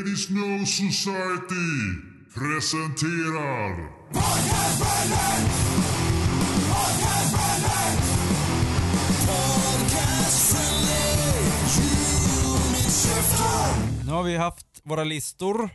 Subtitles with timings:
[0.00, 1.70] Ladies No Society
[2.34, 3.90] presenterar
[14.04, 15.70] Nu har vi haft våra listor.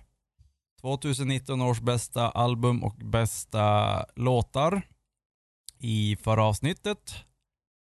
[0.81, 4.81] 2019 års bästa album och bästa låtar
[5.79, 7.15] i förra avsnittet.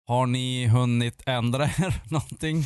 [0.07, 2.63] Har ni hunnit ändra er någonting?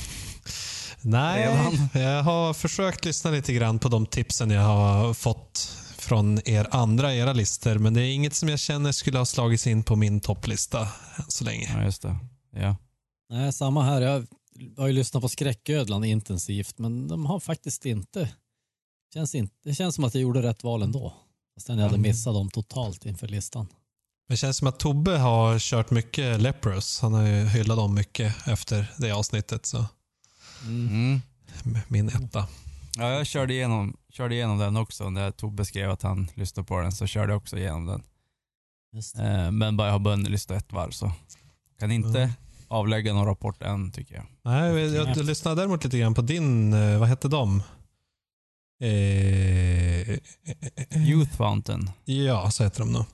[1.04, 1.90] Nej, Redan?
[1.94, 7.16] jag har försökt lyssna lite grann på de tipsen jag har fått från er andra,
[7.16, 7.76] era listor.
[7.78, 10.80] Men det är inget som jag känner skulle ha slagits in på min topplista
[11.16, 11.72] än så länge.
[11.78, 12.18] Ja, just det.
[12.52, 12.76] Ja.
[13.30, 14.02] Nej, samma här.
[14.02, 14.26] Jag
[14.78, 18.30] har ju lyssnat på Skräcködlan intensivt, men de har faktiskt inte...
[19.14, 21.14] Känns inte det känns som att jag gjorde rätt val ändå.
[21.56, 23.68] Fastän jag hade missat dem totalt inför listan.
[24.30, 27.00] Det känns som att Tobbe har kört mycket Leprous.
[27.00, 29.66] Han har ju hyllat dem mycket efter det avsnittet.
[29.66, 29.86] Så
[30.66, 31.20] Mm.
[31.88, 32.48] min etta.
[32.98, 35.10] ja, jag körde igenom, körde igenom den också.
[35.10, 38.04] När Tobbe skrev att han lyssnade på den så körde jag också igenom den.
[38.94, 39.24] Just det.
[39.32, 41.12] Eh, men bara jag har bara lyssnat ett varv så
[41.80, 42.34] kan inte Mm.
[42.68, 44.26] avlägga någon rapport än tycker jag.
[44.44, 47.64] Nej, jag, jag, jag lyssnade däremot lite grann på din, eh, vad hette de?
[48.82, 50.18] Eh, eh,
[50.90, 51.90] eh, Youth Fountain.
[52.06, 53.06] Ja, så heter de nog.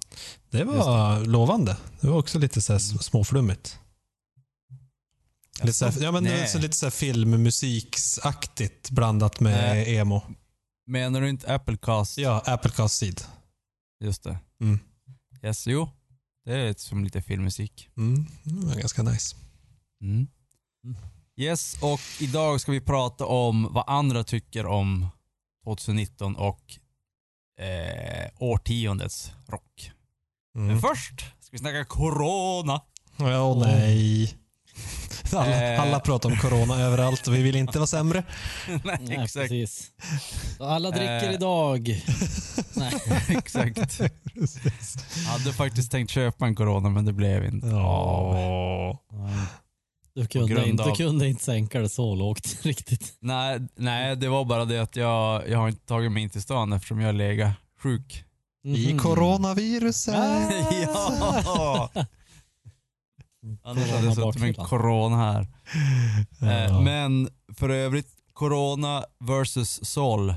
[0.50, 1.77] Det var lovande.
[2.02, 3.80] Det var också lite så här småflummigt.
[5.63, 6.47] Lite så här, ja, men Nej.
[6.47, 9.95] så lite så här filmmusiksaktigt blandat med Nej.
[9.97, 10.21] emo.
[10.88, 12.17] Menar du inte Applecast?
[12.17, 13.21] Ja, Applecast Seed.
[14.03, 14.37] Just det.
[14.61, 14.80] Mm.
[15.43, 15.89] Yes, jo.
[16.45, 17.89] Det är som lite filmmusik.
[17.97, 18.25] Mm.
[18.43, 19.35] Det var ganska nice.
[20.02, 20.27] Mm.
[21.37, 25.07] Yes, och idag ska vi prata om vad andra tycker om
[25.65, 26.61] 2019 och
[27.61, 29.91] eh, årtiondets rock.
[30.53, 30.81] Men Mm.
[30.81, 32.81] först ska vi snacka corona.
[33.17, 34.37] Ja, åh nej.
[35.33, 35.81] Alla, Eh.
[35.81, 38.23] alla pratar om corona överallt och vi vill inte vara sämre.
[38.67, 39.33] Nej, Nej, exakt.
[39.49, 39.91] precis.
[40.58, 41.33] Så alla dricker Eh.
[41.33, 42.03] idag.
[42.73, 42.94] Nej.
[43.38, 43.99] exakt.
[43.99, 47.67] Jag hade faktiskt tänkt köpa en corona men det blev inte.
[47.67, 48.98] Nej.
[50.15, 53.14] Du kunde, inte, av- du kunde inte sänka det så lågt riktigt.
[53.20, 56.42] Nej, nej, det var bara det att jag, jag har inte tagit mig in till
[56.42, 57.52] stan eftersom jag legat
[57.83, 58.23] sjuk.
[58.64, 58.99] I Mhm.
[58.99, 60.15] coronaviruset.
[61.45, 61.89] Ja!
[63.64, 65.48] Annars hade jag suttit med en corona här.
[66.42, 66.82] Eh, Ja.
[66.82, 70.33] men för övrigt, corona versus sol.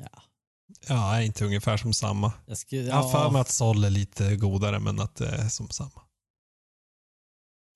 [0.00, 0.22] Ja.
[0.88, 2.32] Ja, är inte ungefär som samma.
[2.46, 5.48] Jag, skulle, Jag har för mig att Sol är lite godare, men att det är
[5.48, 6.02] som samma.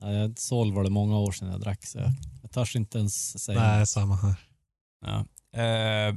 [0.00, 2.10] ja, Sol var det många år sedan jag drack så jag,
[2.42, 3.60] jag törs inte ens säga.
[3.60, 4.34] Nej, samma här.
[5.06, 5.18] Ja.
[5.62, 6.14] Eh,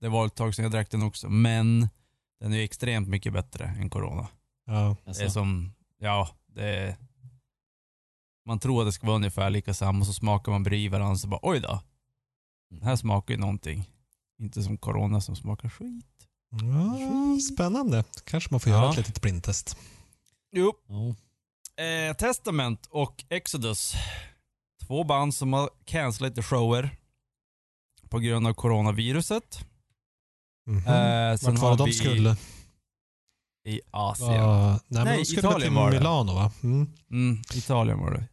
[0.00, 1.88] det var ett tag sedan jag drack den också, men
[2.40, 4.28] den är ju extremt mycket bättre än corona.
[4.66, 4.96] Ja.
[5.04, 6.96] Det är som, ja, det
[8.46, 11.28] Man tror att det ska vara ungefär lika samma, så smakar man bredvid varandra så
[11.28, 11.80] bara oj då.
[12.70, 13.90] Den här smakar ju någonting.
[14.38, 16.04] Inte som corona som smakar skit.
[16.50, 18.04] Ja, spännande.
[18.24, 18.78] Kanske man får Ja.
[18.80, 19.76] göra ett litet blindtest.
[20.52, 20.72] Jo.
[20.88, 21.14] ja.
[21.84, 23.94] Eh, Testament och Exodus.
[24.86, 26.96] Två band som har cancelat lite shower
[28.08, 29.64] på grund av coronaviruset.
[30.66, 30.76] Mhm.
[30.78, 32.36] Eh, sen Vart var de vi skulle?
[33.64, 34.32] I Asien.
[34.32, 35.98] Ja, nej, Nej, Italien var det.
[35.98, 36.52] Milano va?
[36.62, 36.86] Mm.
[37.10, 38.28] Mm, Italien var det.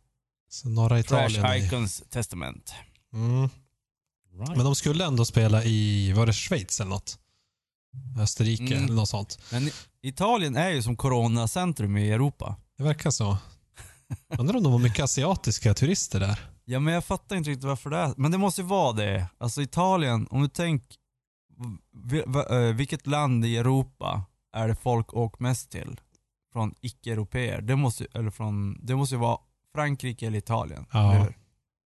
[0.50, 1.42] Så norra Italien.
[1.42, 2.74] Trash är- Icons Testament.
[3.14, 3.50] Mm.
[4.40, 4.56] Right.
[4.56, 7.20] Men de skulle ändå spela i, var det Schweiz eller något?
[8.22, 8.84] Österrike Mm.
[8.84, 9.40] eller något sånt.
[9.52, 9.70] Men
[10.02, 12.56] Italien är ju som coronacentrum i Europa.
[12.78, 13.38] Det verkar så.
[14.38, 16.40] Undrar om de var mycket asiatiska turister där.
[16.66, 18.14] Ja men jag fattar inte riktigt varför det är.
[18.18, 19.28] Men det måste ju vara det.
[19.38, 20.98] Alltså Italien, om du tänker,
[22.74, 24.24] vilket land i Europa
[24.57, 26.00] är det folk åker mest till?
[26.53, 27.62] Från icke-europeer.
[27.62, 29.38] Det måste, ju- eller från, det måste ju vara
[29.75, 30.85] Frankrike eller Italien.
[30.91, 31.13] Ja.
[31.16, 31.38] eller?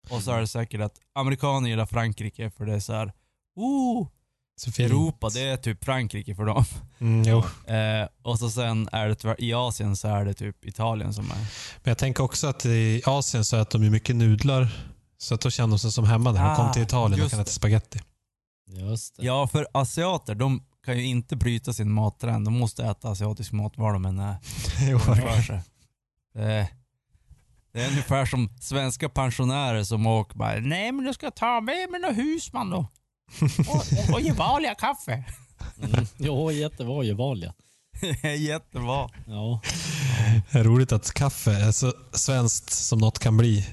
[0.10, 3.14] Och så är det säkert att amerikaner gillar Frankrike för det är så här.
[3.56, 4.08] Oh,
[4.56, 4.82] Så.
[4.84, 6.66] Europa det är typ Frankrike för dem.
[7.00, 7.44] Mm, jo.
[7.74, 11.26] Eh, och så sen är det tyvärr, i Asien så är det typ Italien som
[11.32, 11.38] är.
[11.84, 14.68] Men jag tänker också att i Asien så äter de ju mycket nudlar.
[15.18, 17.32] Så att då känner de sig som hemma när de Ah, kommer till Italien och
[17.32, 17.52] kan äta
[17.92, 18.02] det.
[19.26, 22.46] Ja, för asiater, de kan ju inte bryta sin mattrend.
[22.46, 24.36] De måste äta asiatisk mat var de än är.
[26.34, 26.68] Det,
[27.74, 31.90] det är ungefär som svenska pensionärer som åker bara Nej men du ska ta med
[31.90, 32.78] mig något husman då.
[33.70, 35.24] Och, och Gevalia kaffe.
[35.84, 36.06] Mm.
[36.18, 37.54] Jo, jättebra Gevalia.
[38.38, 39.10] Jättebra.
[39.28, 39.62] Ja.
[40.52, 43.68] Det är roligt att kaffe är så svenskt som något kan bli.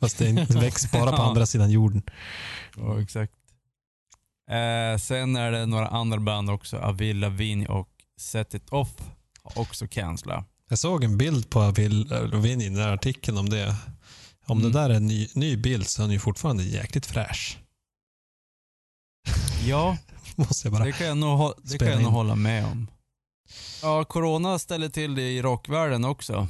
[0.00, 2.02] Fast det växer bara på andra sidan jorden.
[2.76, 3.32] Ja, exakt.
[4.50, 6.76] Eh, sen är det några andra band också.
[6.78, 7.88] Avril Lavigne och
[8.20, 8.90] Set It Off
[9.42, 10.46] har också cancelat.
[10.68, 13.74] Jag såg en bild på Avril Lavigne i den där artikeln om det.
[14.46, 14.72] Om Mm.
[14.72, 17.58] det där är en ny, ny bild så är den ju fortfarande jäkligt fräsch.
[19.66, 19.96] Ja,
[20.36, 20.84] Måste jag bara.
[20.84, 22.90] det kan jag nog, det kan jag nog hålla med om.
[23.82, 26.48] Ja, corona ställer till det i rockvärlden också.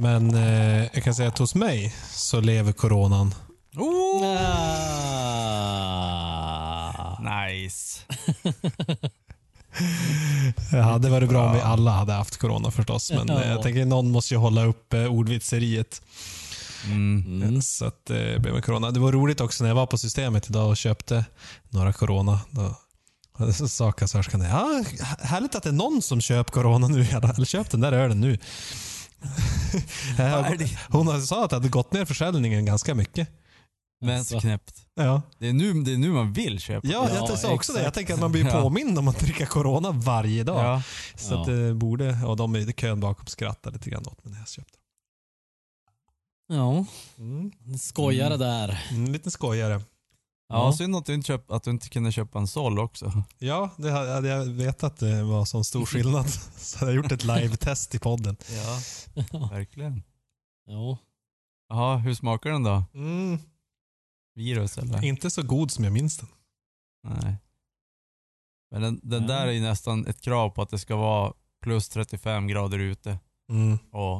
[0.00, 3.34] Men eh, jag kan säga att hos mig så lever coronan.
[3.76, 4.24] Oh!
[6.86, 7.18] Ah.
[7.20, 8.00] Nice.
[10.70, 13.12] Det hade varit bra om vi alla hade haft corona förstås.
[13.12, 16.02] Men eh, jag tänker någon måste ju hålla upp eh, ordvitseriet.
[16.84, 17.42] Mm.
[17.42, 17.62] Mm.
[17.62, 18.90] Så att det blev med corona.
[18.90, 21.24] Det var roligt också när jag var på systemet idag och köpte
[21.68, 22.40] några corona.
[22.50, 22.74] Då
[23.68, 24.40] sa kassörskan.
[24.40, 24.84] Ja,
[25.20, 27.00] härligt att det är någon som köper corona nu.
[27.36, 28.38] Eller köp den där ölen nu.
[30.88, 33.28] Hon sa att det hade gått ner försäljningen ganska mycket.
[34.00, 34.86] Vänsterknäppt.
[34.94, 36.88] Ja, Det är, nu, det är nu man vill köpa.
[36.88, 37.82] ja, Ja, jag sa också det.
[37.82, 38.62] Jag tänker att man blir Ja.
[38.62, 40.64] påmind om att dricka corona varje dag.
[40.64, 40.82] Ja.
[41.16, 41.40] Så Ja.
[41.40, 44.48] att det borde, och de i kön bakom skrattade lite grann åt mig när jag
[44.48, 44.78] köpte.
[46.48, 46.84] Ja,
[47.18, 47.50] Mm.
[47.78, 48.86] skojare där.
[48.90, 49.80] En liten skojare.
[50.48, 53.22] Ja, synd att du, inte köp, att du inte kunde köpa en Sol också.
[53.38, 57.12] Ja, det hade jag vetat att det var sån stor skillnad så hade jag gjort
[57.12, 58.36] ett live-test i podden.
[58.50, 58.80] Ja,
[59.50, 60.02] verkligen.
[60.66, 60.98] Ja.
[61.68, 62.84] Jaha, hur smakar den då?
[62.94, 63.38] Mm.
[64.34, 65.04] Virus eller?
[65.04, 66.28] Inte så god som jag minns den.
[67.02, 67.36] Nej.
[68.70, 71.88] Men den, den där är ju nästan ett krav på att det ska vara plus
[71.88, 73.18] 35 grader ute.
[73.50, 73.78] Mm.
[73.92, 74.16] Och,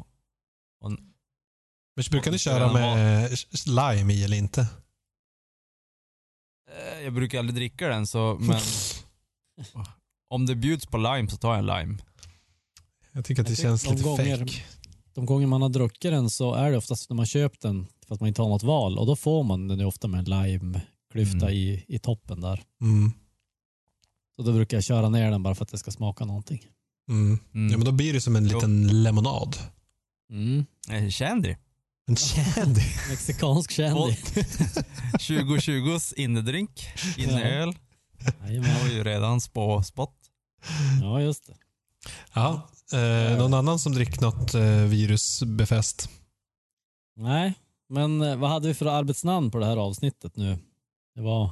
[0.80, 0.90] och
[1.96, 4.66] Men brukar ni köra med eh, lime i eller inte?
[6.76, 8.60] Eh, jag brukar aldrig dricka den så, men
[10.28, 11.98] om det bjuds på lime så tar jag en lime.
[13.12, 14.62] Jag tycker att det tycker känns de lite gånger- fake.
[15.14, 18.14] De gånger man har druckit den så är det oftast när man köpt den för
[18.14, 20.24] att man inte har något val och då får man den ju ofta med en
[20.24, 21.52] limeklyfta Mm.
[21.54, 22.62] i, i toppen där.
[22.80, 23.12] Mm.
[24.36, 26.66] Så då brukar jag köra ner den bara för att det ska smaka någonting.
[27.08, 27.38] Mm.
[27.54, 27.70] Mm.
[27.72, 28.54] Ja, men då blir det som en Jo.
[28.56, 29.56] liten lemonad.
[30.30, 30.66] Mm.
[30.90, 31.54] Eh, Shandy.
[32.08, 32.80] En candy.
[33.08, 34.12] Mexikansk shandy.
[35.18, 37.74] 2020s innedrink, inneöl.
[38.42, 38.70] Jajamän.
[38.70, 40.16] har ju redan spå spott.
[41.02, 41.54] Ja, just det.
[42.34, 42.70] Ja.
[42.92, 46.10] Eh, någon annan som dricker något eh, virusbefäst?
[47.16, 47.54] Nej,
[47.88, 50.58] men eh, vad hade vi för arbetsnamn på det här avsnittet nu?
[51.14, 51.50] Det var,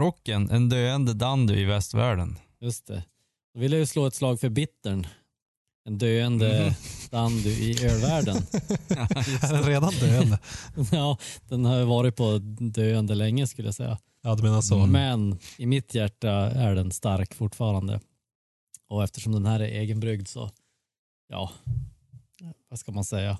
[0.00, 2.38] Rocken, en döende dandy i västvärlden.
[2.60, 3.04] just det.
[3.54, 5.06] Då ville jag ju slå ett slag för bittern.
[5.84, 6.74] En döende Mhm.
[7.10, 8.36] dandy i ölvärlden.
[9.42, 10.38] Är den redan döende?
[10.92, 13.98] ja, den har ju varit på döende länge skulle jag säga.
[14.22, 14.78] Ja, du menar så.
[14.78, 14.90] Mm.
[14.92, 18.00] Men i mitt hjärta är den stark fortfarande.
[18.88, 20.50] Och eftersom den här är egenbryggd så,
[21.28, 21.50] ja,
[22.70, 23.38] vad ska man säga?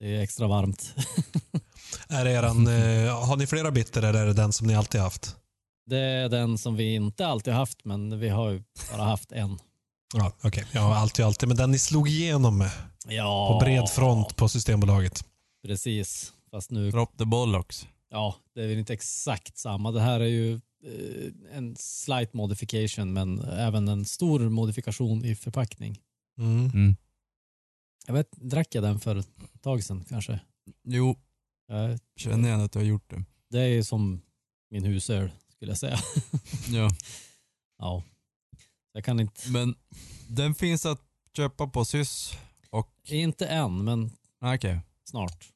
[0.00, 0.94] Det är extra varmt.
[2.08, 5.00] Är det eran, eh, har ni flera bitter eller är det den som ni alltid
[5.00, 5.36] haft?
[5.86, 9.58] Det är den som vi inte alltid haft, men vi har ju bara haft en.
[10.14, 10.64] Ja, okej.
[10.72, 11.48] Ja, alltid, alltid.
[11.48, 12.70] Men den ni slog igenom med
[13.08, 15.24] Ja, på bred front på Systembolaget.
[15.66, 17.86] Precis, fast nu, Drop the bollocks.
[18.10, 19.90] ja, det är väl inte exakt samma.
[19.90, 25.98] Det här är ju eh, en slight modification, men även en stor modifikation i förpackning.
[26.38, 26.70] Mm.
[26.74, 26.96] Mm.
[28.06, 29.28] Jag vet, drack jag den för ett
[29.62, 30.40] tag sedan kanske?
[30.88, 31.16] Jo,
[31.72, 33.24] Eh, känner igen att du har gjort det.
[33.50, 34.20] Det är ju som
[34.70, 35.98] min husöl skulle jag säga.
[36.70, 36.90] Ja.
[37.78, 38.02] ja.
[38.92, 39.74] Jag kan inte, Men
[40.28, 41.00] den finns att
[41.36, 42.32] köpa på Sys
[42.70, 42.88] och...
[43.04, 44.10] inte än, men
[44.40, 44.80] Ah, Okej.
[45.04, 45.48] snart.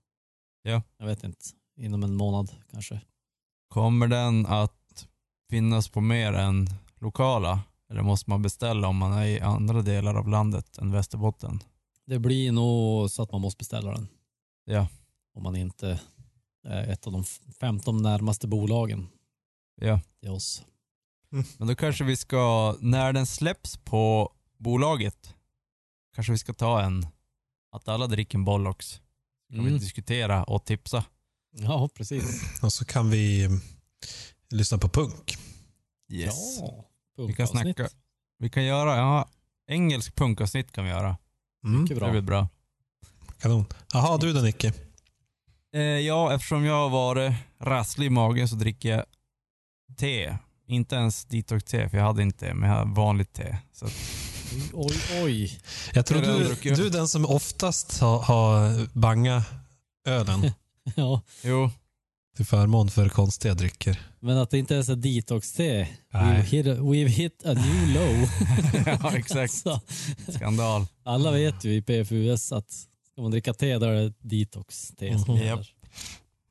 [0.63, 0.83] Ja.
[0.99, 1.45] Jag vet inte,
[1.77, 3.01] inom en månad kanske.
[3.69, 5.07] Kommer den att
[5.51, 6.67] finnas på mer än
[7.01, 7.61] lokala?
[7.91, 11.63] Eller måste man beställa om man är i andra delar av landet än Västerbotten?
[12.07, 14.09] Det blir nog så att man måste beställa den.
[14.65, 14.89] Ja.
[15.35, 16.01] Om man inte
[16.69, 17.25] är ett av de
[17.61, 19.09] 15 närmaste bolagen
[19.81, 20.01] Ja.
[20.21, 20.65] till oss.
[21.59, 25.35] Men då kanske vi ska, när den släpps på bolaget,
[26.15, 27.07] kanske vi ska ta en,
[27.73, 29.01] att alla dricker en Bollocks.
[29.53, 29.79] Kan vi Mm.
[29.81, 31.05] diskutera och tipsa.
[31.53, 32.43] Ja, precis.
[32.63, 33.61] Och så kan vi mm,
[34.51, 35.37] lyssna på punk.
[36.13, 36.59] Yes.
[36.61, 36.85] Ja,
[37.17, 37.77] Vi kan punkavsnitt.
[37.77, 37.89] snacka.
[38.39, 39.29] Vi kan göra, ja,
[39.69, 41.17] engelsk punkavsnitt kan vi göra.
[41.65, 41.83] Mm.
[41.83, 42.11] Mycket Det bra.
[42.11, 42.49] blir bra.
[43.39, 43.65] Kanon.
[43.93, 44.73] Jaha, du då Nicke?
[45.75, 49.05] Eh, ja, eftersom jag har varit rasslig i magen så dricker jag
[49.97, 50.37] te.
[50.69, 53.57] Inte ens detox-te, för jag hade inte det, men jag har vanligt te.
[53.73, 53.87] Så
[54.73, 55.59] Oj, oj.
[55.95, 59.43] Jag tror du, du är den som oftast har, har banga
[60.09, 60.51] ölen
[60.97, 61.71] Ja, jo,
[62.37, 64.01] till förmån för konstiga drycker.
[64.21, 65.83] men att det inte ens är detox-te.
[66.13, 66.43] We've Nej.
[66.43, 68.29] hit, a, we've hit a new low.
[69.03, 69.53] ja exakt.
[69.63, 69.81] Så,
[70.33, 70.87] Skandal.
[71.05, 72.71] alla vet ju i PFUS att
[73.13, 75.45] ska man dricka te då är det detox-te som Mhm.
[75.45, 75.57] gäller.
[75.57, 75.67] Japp.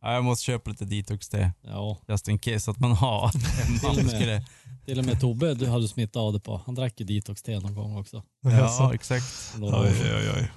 [0.05, 3.29] Ja, jag måste köpa lite detox-te, Ja, just in case att man har.
[3.79, 4.45] Till och med.
[4.85, 6.61] Till och med Tobbe du hade smittat av det på.
[6.65, 8.23] Han drack ju detox-te någon gång också.
[8.43, 8.93] Ja, Alltså.
[8.93, 9.25] exakt.
[9.61, 9.71] Oj,
[10.03, 10.51] oj, oj.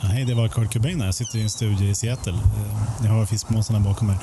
[0.00, 1.06] hej det var Kurt Cobain här.
[1.06, 2.32] Jag sitter i en studio i Seattle.
[2.32, 4.18] Eh, Jag har fiskmåsarna bakom mig.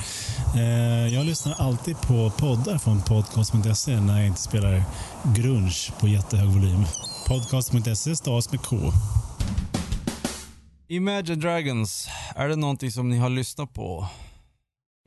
[0.54, 4.84] Eh, Jag lyssnar alltid på poddar från podcast.se när jag inte spelar
[5.36, 6.84] grunge på jättehög volym.
[7.26, 8.76] Podcast.se stavas med K.
[10.88, 14.08] Imagine Dragons, är det någonting som ni har lyssnat på?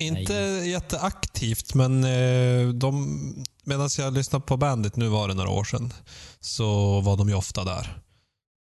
[0.02, 0.34] Inte
[0.66, 5.94] jätteaktivt, men eh, de, medan jag lyssnade på bandet, nu var det några år sedan,
[6.40, 7.98] så var de ju ofta där.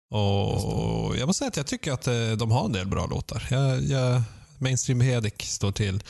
[0.10, 3.48] Och Jag måste säga att jag tycker att eh, de har en del bra låtar.
[3.52, 4.22] Jag, jag,
[4.60, 6.04] Mainstream Hedik står till.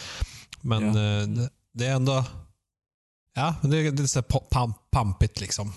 [0.62, 1.22] Men Ja.
[1.22, 2.24] eh, det, det är ändå...
[3.36, 5.74] Ja, det, är- det är så här pampigt liksom.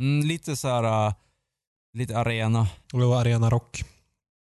[0.00, 1.14] Mm, lite så här,
[1.94, 2.66] lite arena.
[2.92, 3.84] Var arena rock.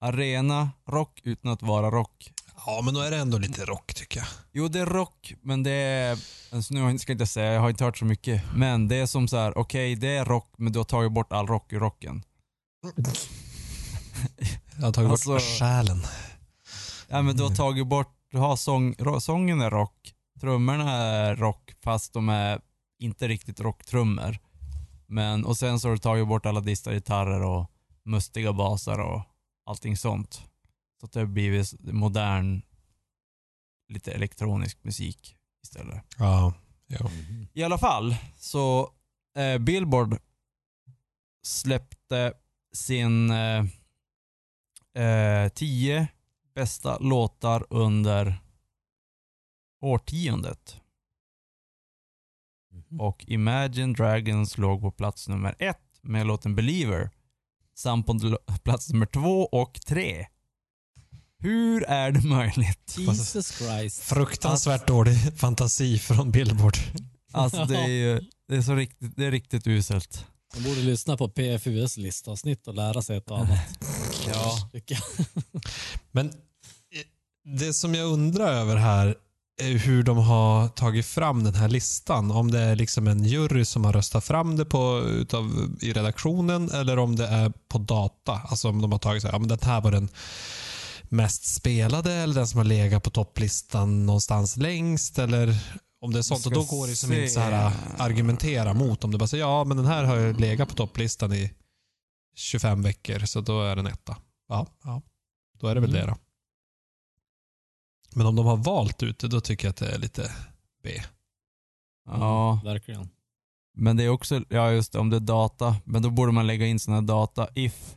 [0.01, 2.31] Arena rock utan att vara rock.
[2.65, 4.27] Ja, men då är det ändå lite rock tycker jag.
[4.51, 6.11] Jo, det är rock, men det är...
[6.51, 8.43] Alltså, nu ska jag inte säga, jag har inte hört så mycket.
[8.55, 11.33] Men det är som så här: okej det är rock, men du har tagit bort
[11.33, 12.23] all rock ur rocken.
[14.77, 16.01] Jag har tagit Alltså- bort själen.
[17.07, 21.73] Ja, men du har tagit bort, du har sång, sången är rock, trummorna är rock,
[21.83, 22.61] fast de är
[22.99, 24.37] inte riktigt rocktrummor.
[25.11, 27.71] Men, och sen så har du tagit bort alla distade gitarrer och
[28.03, 29.21] mustiga basar och
[29.65, 30.43] allting sånt.
[30.99, 32.61] Så att det har blivit modern,
[33.87, 36.03] lite elektronisk musik istället.
[36.17, 36.53] Ja,
[36.87, 37.07] jo.
[37.07, 37.47] Mhm.
[37.53, 38.91] I alla fall, så
[39.37, 40.17] eh, Billboard
[41.43, 42.33] släppte
[42.73, 43.65] sin eh,
[45.03, 46.07] eh, tio
[46.55, 48.35] bästa låtar under
[49.81, 50.80] årtiondet.
[52.91, 53.01] Mhm.
[53.01, 57.09] Och Imagine Dragons låg på plats nummer ett med låten Believer.
[57.75, 60.27] Samt på plats nummer två och tre.
[61.39, 62.95] Hur är det möjligt?
[62.97, 64.03] Jesus Christ.
[64.03, 66.77] Fruktansvärt dålig fantasi från Billboard.
[67.31, 70.25] Alltså det är ju det är så riktigt, det är riktigt uselt.
[70.53, 73.59] Man borde lyssna på PFUs listavsnitt och lära sig ett och annat.
[74.27, 74.69] Ja.
[76.11, 76.33] Men
[77.43, 79.15] det som jag undrar över här är
[79.61, 82.31] hur de har tagit fram den här listan.
[82.31, 86.71] Om det är liksom en jury som har röstat fram det på, utav, i redaktionen
[86.71, 88.41] eller om det är på data.
[88.45, 90.09] Alltså om de har tagit så här, ja, men den här var den
[91.09, 95.55] mest spelade eller den som har legat på topplistan någonstans längst eller
[96.01, 96.45] om det är sånt.
[96.45, 97.21] Och då går det som se.
[97.21, 99.03] inte så här äh, argumentera mot.
[99.03, 101.51] Om det bara säger ja men den här har ju legat på topplistan i
[102.35, 104.17] 25 veckor så då är den etta.
[104.47, 105.01] Ja, ja.
[105.59, 106.01] då är det väl Mm.
[106.01, 106.17] det då.
[108.15, 110.31] Men om de har valt ut det, då tycker jag att det är lite
[110.83, 111.01] B.
[112.05, 112.61] Ja.
[112.63, 113.09] Verkligen.
[113.73, 116.47] Men det är också, ja just det, om det är data, men då borde man
[116.47, 117.95] lägga in här data if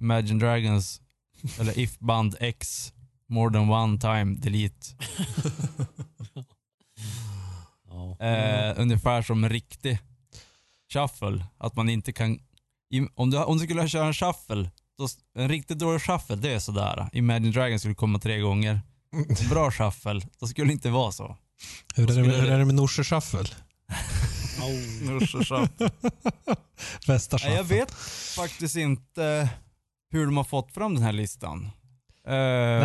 [0.00, 1.00] Imagine Dragons
[1.60, 2.92] eller if band X
[3.28, 4.86] more than one time delete.
[7.88, 8.26] Ja.
[8.26, 9.98] Eh, ungefär som en riktig
[10.92, 11.46] shuffle.
[11.58, 12.38] Att man inte kan,
[13.14, 16.58] om du, om du skulle köra en shuffle, då, en riktigt dålig shuffle det är
[16.58, 17.08] sådär.
[17.12, 18.80] Imagine Dragons skulle komma tre gånger.
[19.50, 21.36] Bra shuffle, då skulle det inte vara så.
[21.94, 23.44] Hur är det med, hur är det med Norsjö Shuffle?
[24.62, 25.18] Au.
[27.06, 27.56] Bästa Nej, shuffle.
[27.56, 27.90] jag vet
[28.36, 29.48] faktiskt inte
[30.10, 31.64] hur de har fått fram den här listan.
[32.26, 32.32] Eh,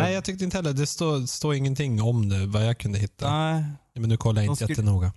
[0.00, 0.72] Nej, jag tyckte inte heller.
[0.72, 3.30] Det står, står ingenting om det, vad jag kunde hitta.
[3.32, 5.12] nej, Men nu kollar jag inte skulle- jättenoga.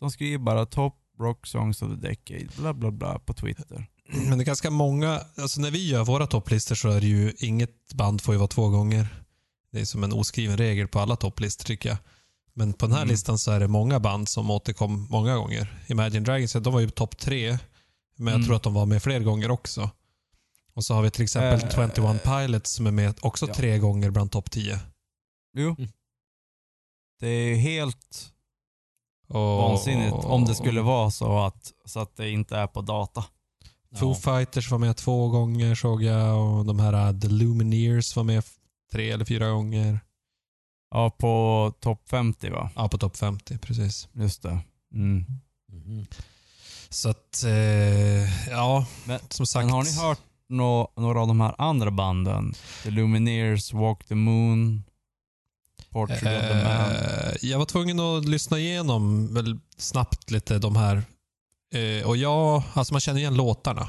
[0.00, 3.86] de skriver bara top rock songs of the decade, bla bla bla på Twitter.
[4.12, 7.32] Men det är ganska många, alltså när vi gör våra topplistor så är det ju
[7.38, 9.06] inget band får ju vara två gånger.
[9.72, 11.98] Det är som en oskriven regel på alla topplistor tycker jag.
[12.54, 13.12] Men på den här Mm.
[13.12, 15.82] listan så är det många band som återkom många gånger.
[15.88, 17.58] Imagine Dragons, de var ju topp tre.
[18.16, 18.46] Men jag Mm.
[18.46, 19.90] tror att de var med fler gånger också.
[20.74, 23.54] Och så har vi till exempel Eh, 21 Pilots som är med också ja.
[23.54, 24.78] tre gånger bland topp 10.
[25.56, 25.74] Jo.
[25.78, 25.90] Mm.
[27.20, 28.32] Det är helt
[29.28, 33.24] Och, vansinnigt om det skulle vara så att, så att det inte är på data.
[33.96, 34.14] Foo Ja.
[34.38, 38.44] Fighters var med två gånger såg jag och de här uh, The Lumineers var med
[38.92, 40.00] tre eller fyra gånger.
[40.90, 42.70] Ja, på topp 50 va?
[42.76, 44.08] Ja, på topp 50, precis.
[44.12, 44.58] Just det.
[44.94, 45.24] Mm.
[45.72, 46.06] Mhm.
[46.88, 49.64] Så att, eh, ja, Men- som sagt.
[49.66, 52.54] Men har ni hört nå- några av de här andra banden?
[52.82, 54.84] The Lumineers, Walk the Moon,
[55.90, 56.90] Portrait of the Man.
[56.90, 61.02] Eh, jag var tvungen att lyssna igenom väl snabbt lite de här.
[61.74, 63.88] Eh, och ja, alltså man känner igen låtarna.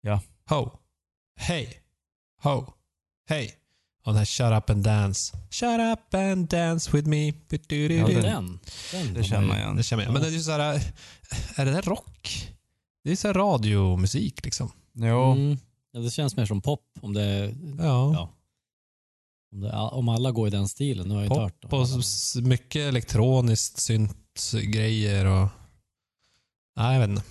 [0.00, 0.20] Ja.
[0.48, 0.70] Ho.
[1.36, 1.82] Hej.
[2.42, 2.72] Ho.
[3.28, 3.54] Hej.
[4.04, 5.36] Och den här Shut up and dance.
[5.50, 7.26] Shut up and dance with me.
[7.26, 8.60] Ja, den.
[8.92, 9.76] den Det känner man igen.
[9.76, 10.12] Det känner jag.
[10.12, 10.80] Men det är ju så här,
[11.56, 12.48] är det där rock?
[13.04, 14.72] Det är så här radiomusik liksom.
[14.92, 15.32] Jo.
[15.32, 15.58] Mm.
[15.92, 18.12] Ja, det känns mer som pop om det Ja.
[18.14, 18.32] Ja.
[19.52, 21.08] om, det, om alla går i den stilen.
[21.08, 21.88] Nu har jag inte hört Pop och
[22.42, 25.48] mycket elektroniskt synt-grejer och...
[26.76, 27.22] Nej, jag vet inte.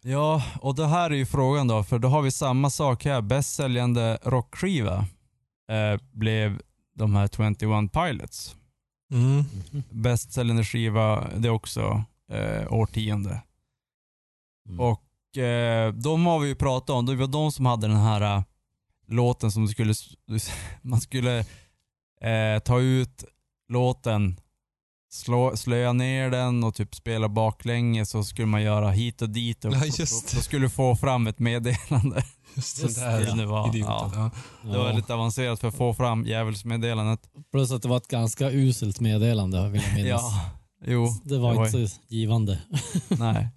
[0.00, 3.20] Ja, och det här är ju frågan då, för då har vi samma sak här.
[3.20, 5.06] Bäst säljande rockskiva
[5.68, 6.60] eh, blev
[6.94, 7.28] de här
[7.60, 8.56] 21 Pilots.
[9.12, 9.44] Mm.
[9.90, 13.42] Bäst säljande skiva, det också eh, årtionde.
[14.68, 14.80] Mm.
[14.80, 17.06] Och eh, de har vi ju pratat om.
[17.06, 18.42] Det var de som hade den här eh,
[19.06, 19.94] låten som skulle,
[20.82, 21.38] man skulle
[22.20, 23.24] eh, ta ut
[23.68, 24.40] låten,
[25.12, 29.64] slå, slöa ner den och typ spela baklänges så skulle man göra hit och dit.
[29.64, 32.24] Och, Ja, just Då, då skulle få fram ett meddelande.
[32.56, 34.10] Just Just det där det, det var- idioten.
[34.14, 34.30] Ja.
[34.62, 37.20] Det var lite avancerat för att få fram djävulsmeddelandet.
[37.52, 40.22] Plus att det var ett ganska uselt meddelande vill jag minnas.
[40.22, 40.50] Ja,
[40.86, 41.08] jo.
[41.24, 42.58] Det var inte så givande.
[43.08, 43.48] Nej.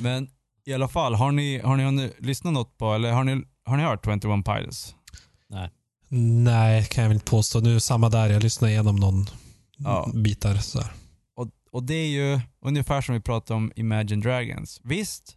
[0.00, 0.28] Men
[0.64, 3.42] i alla fall, har ni, har ni, har ni lyssnat något på, eller har ni,
[3.64, 4.94] har ni hört 21 Pilots?
[6.44, 7.60] Nej, kan jag väl inte påstå.
[7.60, 9.26] Nu samma där, jag lyssnar igenom någon
[9.76, 10.10] Ja.
[10.14, 10.54] bitar.
[10.54, 10.92] Så här.
[11.36, 14.80] Och, och det är ju ungefär som vi pratade om Imagine Dragons.
[14.84, 15.36] Visst,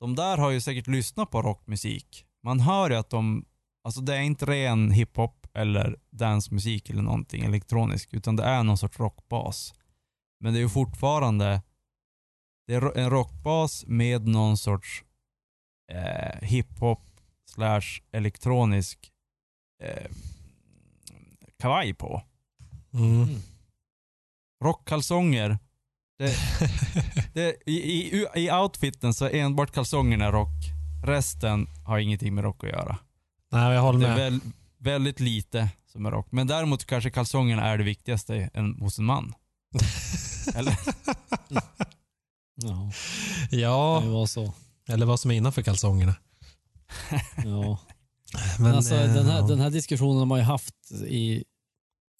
[0.00, 2.26] de där har ju säkert lyssnat på rockmusik.
[2.42, 3.44] Man hör ju att de,
[3.84, 8.78] alltså det är inte ren hiphop eller dancemusik eller någonting elektronisk, utan det är någon
[8.78, 9.74] sorts rockbas.
[10.40, 11.62] Men det är ju fortfarande,
[12.66, 15.04] det är en rockbas med någon sorts
[15.92, 19.12] eh, hiphop slash elektronisk
[19.82, 20.10] eh,
[21.58, 22.22] kavaj på.
[22.92, 23.28] Mm.
[24.64, 25.58] Rockkalsonger.
[26.18, 26.36] Det,
[27.34, 30.72] det, i, i, I outfiten så är enbart kalsongerna rock.
[31.04, 32.98] Resten har ingenting med rock att göra.
[33.52, 34.32] Nej, jag håller Det är med.
[34.32, 34.40] väl,
[34.78, 36.26] väldigt lite som är rock.
[36.30, 39.34] Men däremot kanske kalsongerna är det viktigaste en, hos en man.
[40.54, 40.78] Eller?
[42.54, 42.90] Ja,
[43.50, 44.52] Ja, det var så.
[44.88, 46.14] eller vad som är innanför kalsongerna.
[47.44, 47.78] Ja.
[48.34, 49.46] Men, Men alltså, eh, den, här, ja.
[49.46, 51.44] den här diskussionen har man ju haft i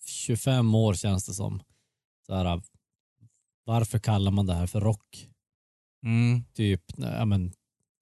[0.06, 1.62] 25 år känns det som.
[2.26, 2.62] Så här,
[3.66, 5.28] varför kallar man det här för rock?
[6.04, 6.44] Mm.
[6.54, 7.52] Typ, ja, men,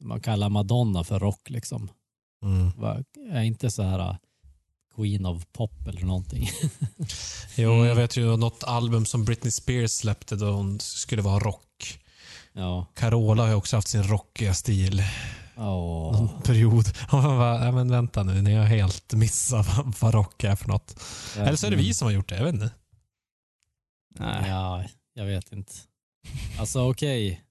[0.01, 1.91] man kallar Madonna för rock liksom.
[2.45, 2.71] Mm.
[2.77, 4.17] Va- Är inte så här uh,
[4.97, 6.49] Queen of Pop eller någonting.
[7.57, 7.87] Jo, Mm.
[7.87, 12.01] jag vet ju något album som Britney Spears släppte då hon skulle vara rock.
[12.53, 12.87] Ja.
[12.95, 15.03] Carola har ju också haft sin rockiga stil.
[15.57, 16.13] Åh.
[16.21, 16.85] Någon period.
[17.13, 19.67] Man bara, ja, men vänta nu, ni har helt missat
[20.01, 21.01] vad, rock är för något.
[21.37, 22.71] Eller så är det vi som har gjort det, jag vet inte.
[24.19, 24.49] Nej.
[24.51, 24.85] Ja,
[25.15, 25.73] jag vet inte.
[26.59, 27.45] Alltså okej.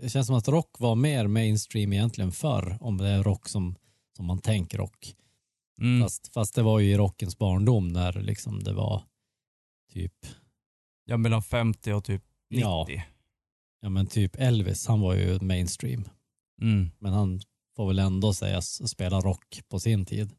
[0.00, 2.78] Det känns som att rock var mer mainstream egentligen förr.
[2.80, 3.76] Om det är rock som,
[4.16, 5.16] som man tänker rock.
[5.80, 6.02] Mm.
[6.02, 9.02] Fast, fast det var ju i rockens barndom när liksom det var
[9.92, 10.26] typ,
[11.04, 12.60] Ja, mellan 50 och typ 90.
[12.60, 12.86] Ja.
[13.80, 16.08] ja men typ Elvis, han var ju mainstream.
[16.60, 16.90] Mm.
[16.98, 17.40] Men han
[17.76, 20.30] får väl ändå sägas spela rock på sin tid.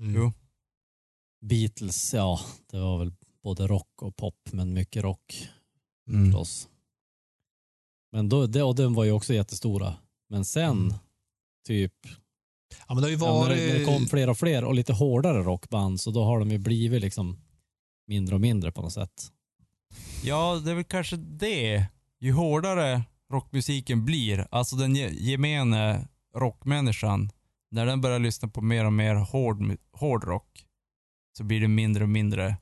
[0.00, 0.14] Mm.
[0.14, 0.32] Jo.
[1.40, 2.40] Beatles, ja,
[2.70, 5.48] det var väl både rock och pop, men mycket rock
[6.08, 6.24] Mm.
[6.24, 6.68] förstås.
[8.12, 9.94] Men då, det, och den var ju också jättestora.
[10.28, 10.94] Men sen, Mm.
[11.66, 11.92] typ,
[12.88, 14.10] Ja, men det har ju ja, när, det, kom varit...
[14.10, 17.36] fler och fler och lite hårdare rockband, så då har de ju blivit liksom
[18.06, 19.32] mindre och mindre på något sätt.
[20.24, 21.86] Ja, det är väl kanske det.
[22.20, 27.30] Ju hårdare rockmusiken blir, alltså den ge- gemene rockmänniskan,
[27.70, 30.64] när den börjar lyssna på mer och mer hård, mu- hård rock,
[31.38, 32.56] så blir det mindre och mindre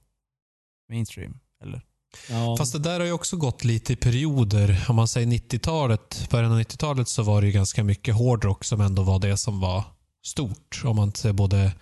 [0.89, 1.41] mainstream.
[1.63, 1.87] Eller?
[2.31, 4.87] Ja, Fast det där har ju också gått lite i perioder.
[4.89, 8.81] Om man säger 90-talet, början av 90-talet så var det ju ganska mycket hårdrock som
[8.81, 9.85] ändå var det som var
[10.27, 10.83] stort.
[10.85, 11.73] Om man ser både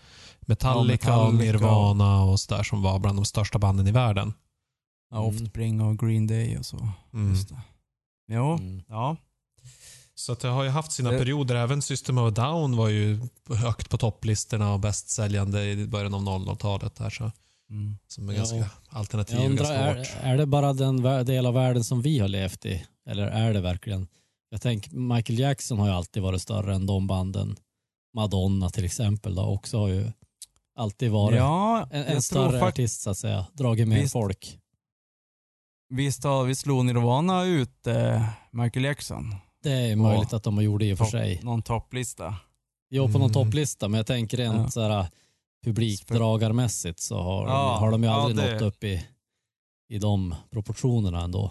[0.41, 1.53] Metallica, Ja, och Metallica.
[1.59, 4.33] Nirvana och sådär som var bland de största banden i världen.
[5.11, 5.19] Ja.
[5.21, 6.89] Offspring och Green Day och så.
[7.15, 7.31] Mm.
[7.31, 7.61] Just det.
[8.33, 8.83] Jo, mm.
[8.89, 9.17] ja.
[10.15, 11.55] Så att det har ju haft sina Det- perioder.
[11.55, 16.15] Även System of a Down var ju högt på topplistorna och bäst säljande i början
[16.15, 16.97] av 00-talet.
[16.97, 17.33] Där, så,
[17.71, 17.99] Mm.
[18.07, 18.39] som är Ja.
[18.39, 19.37] ganska alternativ.
[19.37, 20.07] Jag undrar, ganska är, hårt.
[20.23, 22.85] är det bara den del av världen som vi har levt i?
[23.07, 24.09] Eller är det verkligen?
[24.49, 27.57] Jag tänker, Michael Jackson har ju alltid varit större än de banden.
[28.15, 30.13] Madonna till exempel då, också har ju
[30.77, 33.47] alltid varit Ja, en, en större artist så att säga.
[33.53, 34.13] Dragit mer Visst.
[34.13, 34.59] folk.
[35.89, 39.35] visst har vi slog Nirvana ut eh, Michael Jackson.
[39.63, 41.41] Det är möjligt att de har gjort det i och för sig.
[41.43, 42.35] Någon topplista.
[42.91, 43.33] Jo, på någon Mm.
[43.33, 44.71] topplista, men jag tänker rent Ja.
[44.71, 45.07] så här
[45.65, 49.07] publikdragarmässigt så har, Ja, har de ju ja, aldrig det- nått upp i,
[49.89, 51.51] i de proportionerna ändå.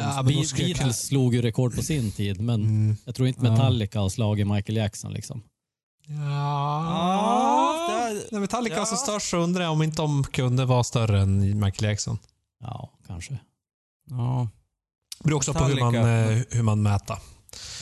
[0.00, 2.96] Ja, men då Be- skulle jag- Beatles slog ju rekord på sin tid, men Mm.
[3.04, 3.50] jag tror inte Ja.
[3.52, 5.42] Metallica har slagit Michael Jackson liksom.
[6.08, 8.96] Ja, det- när Metallica var så ja.
[8.96, 12.18] störst så undrar jag om inte de kunde vara större än Michael Jackson.
[12.60, 13.38] Ja, kanske.
[14.10, 14.48] Ja.
[15.18, 16.32] Det beror också på hur man, Metallica.
[16.32, 17.16] eh, hur man mäter.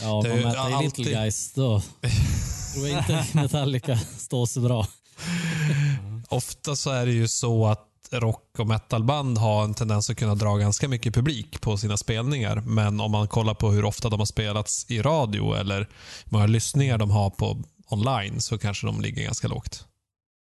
[0.01, 1.79] Ja, om är man mäter i alltid- Little Guys då
[2.75, 4.87] tror jag inte Metallica står så bra.
[6.29, 10.35] Ofta så är det ju så att rock och metalband har en tendens att kunna
[10.35, 12.55] dra ganska mycket publik på sina spelningar.
[12.65, 15.87] Men om man kollar på hur ofta de har spelats i radio eller hur
[16.25, 19.87] många lyssningar de har på online så kanske de ligger ganska lågt.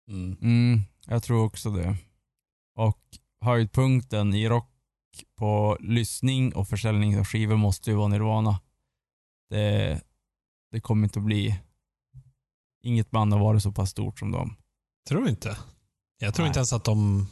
[0.08, 0.37] Mm.
[0.42, 1.96] Mm, jag tror också det.
[2.76, 3.00] Och
[3.40, 4.68] höjdpunkten i rock
[5.38, 8.61] på lyssning och försäljning av skivor måste ju vara Nirvana.
[9.50, 10.00] Det,
[10.70, 11.61] det kommer inte att bli...
[12.85, 14.56] Inget band har varit så pass stort som dem.
[15.08, 15.58] Tror du inte?
[16.18, 16.48] Jag tror Nej.
[16.48, 17.26] inte ens att de...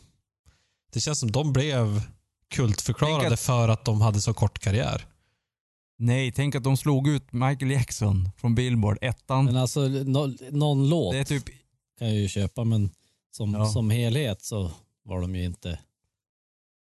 [0.92, 2.02] Det känns som de blev
[2.48, 5.06] kultförklarade att- för att de hade så kort karriär.
[5.98, 9.44] Nej, tänk att de slog ut Michael Jackson från Billboard, ettan.
[9.44, 11.44] Men alltså no, någon låt det är typ...
[11.98, 12.90] kan jag ju köpa men
[13.30, 13.66] som, Ja.
[13.66, 14.70] som helhet så
[15.02, 15.78] var de ju inte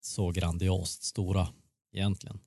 [0.01, 1.47] så grandiost stora
[1.93, 2.39] egentligen.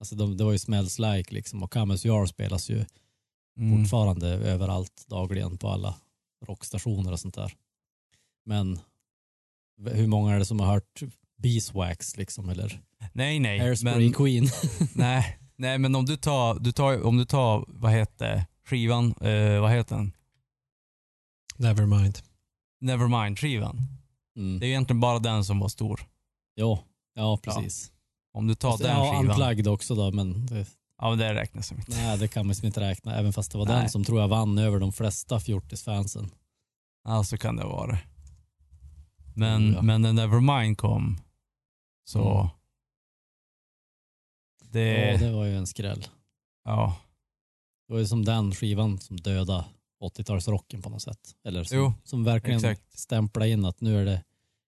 [0.00, 2.84] Alltså de, det var ju Smells Like liksom och Come As You Are spelas ju
[3.58, 5.94] Mm, fortfarande överallt dagligen på alla
[6.46, 7.52] rockstationer och sånt där.
[8.46, 8.78] Men
[9.92, 11.02] hur många är det som har hört
[11.36, 12.80] Beeswax liksom eller
[13.12, 13.58] nej, nej.
[13.58, 14.48] Hairspray Men, Queen?
[14.94, 19.60] nej, nej, men om du tar, du tar, om du tar vad heter skivan, eh,
[19.60, 20.12] vad heter den?
[21.56, 22.18] Nevermind.
[22.80, 23.80] Nevermind-skivan.
[24.36, 24.58] Mm.
[24.58, 26.00] Det är egentligen bara den som var stor.
[26.56, 26.78] Jo,
[27.14, 27.92] ja precis.
[28.32, 29.30] Om du tar Fast, den ja, skivan.
[29.30, 30.66] Unplugged också då men det,
[30.98, 31.92] Ja, men det räknas som inte.
[31.92, 33.80] nej det kan man liksom inte räkna även fast det var Nej.
[33.80, 36.30] den som tror jag vann över de flesta fjortisfansen.
[37.04, 37.98] Ja, så kan det vara.
[39.36, 39.82] Men, ja.
[39.82, 41.20] men när Nevermind kom
[42.04, 42.38] så...
[42.38, 42.48] Mm.
[44.72, 46.06] Det, Ja, det var ju en skräll.
[46.64, 46.96] ja.
[47.86, 49.64] Det var ju som den skivan som döda
[50.02, 51.34] 80-talsrocken på något sätt.
[51.44, 52.98] Eller som, Jo, som verkligen exakt.
[52.98, 54.24] stämplar in att nu är det,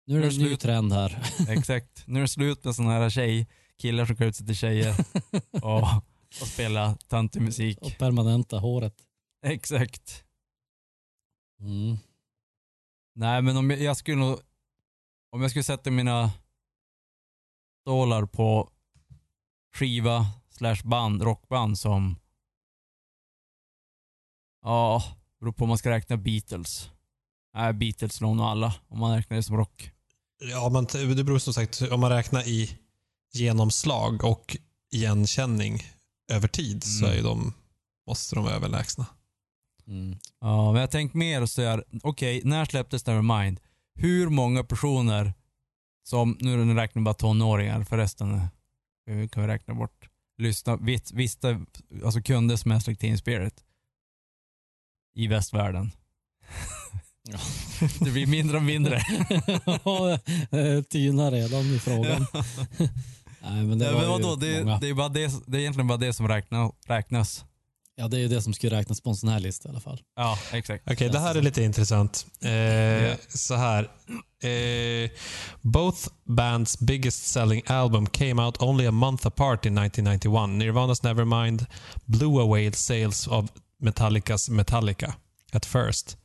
[0.07, 1.23] nu är det en ny trend här.
[1.49, 2.07] Exakt.
[2.07, 3.47] Nu är det slut med sådana här tjej,
[3.79, 4.95] killar som klär ut sig till tjejer
[5.63, 5.83] och,
[6.41, 7.79] och spelar töntig musik.
[7.83, 8.95] Och permanenta håret.
[9.47, 10.25] Exakt.
[11.61, 11.97] Mm.
[13.15, 14.41] Nej, men om jag, jag skulle nog...
[15.31, 16.31] Om jag skulle sätta mina
[17.83, 18.71] stålar på
[19.75, 22.17] skiva slash band, rockband som...
[24.63, 25.03] Ja,
[25.41, 26.91] beror på om man ska räkna Beatles.
[27.55, 29.91] Nej, Beatles nog nog alla, om man räknar det som rock.
[30.51, 30.87] Ja, men
[31.17, 32.79] det beror som sagt om man räknar i
[33.33, 34.57] genomslag och
[34.93, 35.83] igenkänning
[36.33, 37.19] över tid så Mm.
[37.19, 37.53] är de,
[38.07, 39.07] måste de vara överlägsna.
[39.87, 40.19] Mm.
[40.41, 43.61] Ja, men jag tänkt mer så här, okej, när släpptes Nevermind?
[43.97, 45.35] Hur många personer
[46.09, 48.35] som, nu räknar vi bara tonåringar, förresten
[49.11, 51.65] eh, kan vi räkna bort, lyssna, vis- visste,
[52.05, 53.65] alltså kunde Smash Teen Spirit
[55.15, 55.91] i västvärlden.
[57.29, 57.39] Ja.
[58.01, 59.03] det blir mindre och mindre.
[59.85, 60.13] Ja,
[60.59, 62.27] eh, Tyna redan i frågan.
[63.43, 65.99] Nej, men det var men vadå, det, det, är bara det, det är egentligen bara
[65.99, 67.45] det som räkna, räknas.
[67.99, 69.81] Ja, det är ju det som skulle räknas på en sån här lista i alla
[69.81, 70.01] fall.
[70.17, 70.91] Ja, exakt.
[70.91, 72.27] Okej, det här är lite intressant.
[72.43, 73.91] Eh, Så här.
[74.43, 75.11] Eh,
[75.63, 80.51] both bands' biggest selling album came out only a month apart in 1991.
[80.51, 81.67] Nirvana's Nevermind
[82.05, 83.51] blew away sales of
[83.83, 85.15] Metallica's Metallica
[85.53, 86.17] at first.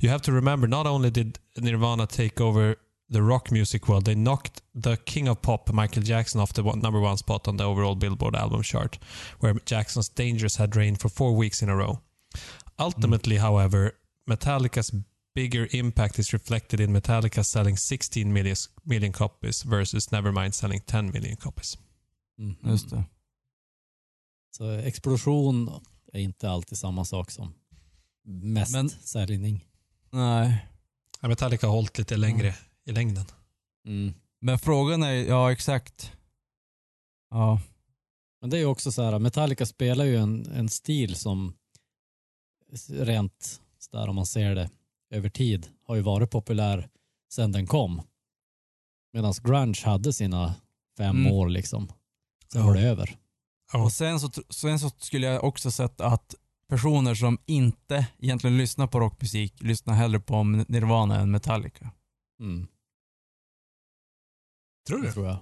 [0.00, 2.76] You have to remember, not only did Nirvana take over
[3.10, 6.80] the rock music world, they knocked the king of pop, Michael Jackson, off the one,
[6.80, 8.98] number one spot on the overall Billboard album chart,
[9.40, 11.98] where Jackson's Dangerous had reigned for four weeks in a row.
[12.78, 13.92] Ultimately, however,
[14.30, 14.92] Metallica's
[15.34, 21.10] bigger impact is reflected in Metallica selling 16 million, million copies versus Nevermind selling 10
[21.12, 21.78] million copies.
[22.40, 22.56] Mm.
[22.64, 23.04] Just det.
[24.50, 25.80] Så explosion
[26.12, 27.54] är inte alltid samma sak som
[28.24, 29.64] mest Men- säljning.
[30.12, 30.66] Nej.
[31.22, 32.54] Metallica har hållit lite längre
[32.90, 33.24] i längden.
[33.86, 34.14] Mm.
[34.40, 36.12] Men frågan är, ja exakt.
[37.30, 37.60] Ja.
[38.40, 41.54] Men det är ju också så här, Metallica spelar ju en, en stil som
[42.88, 43.60] rent
[43.92, 44.70] där om man ser det
[45.10, 46.88] över tid har ju varit populär
[47.32, 48.02] sedan den kom.
[49.12, 50.54] Medan grunge hade sina
[50.96, 51.32] fem Mm.
[51.32, 51.86] år liksom.
[52.52, 52.66] Sen Ja.
[52.66, 53.18] var det över.
[53.72, 53.82] Ja.
[53.84, 56.34] Och sen så, sen så skulle jag också sätta att
[56.68, 61.90] personer som inte egentligen lyssnar på rockmusik lyssnar hellre på Nirvana än Metallica.
[62.40, 62.66] Mm.
[64.90, 65.38] Tror Det tror jag.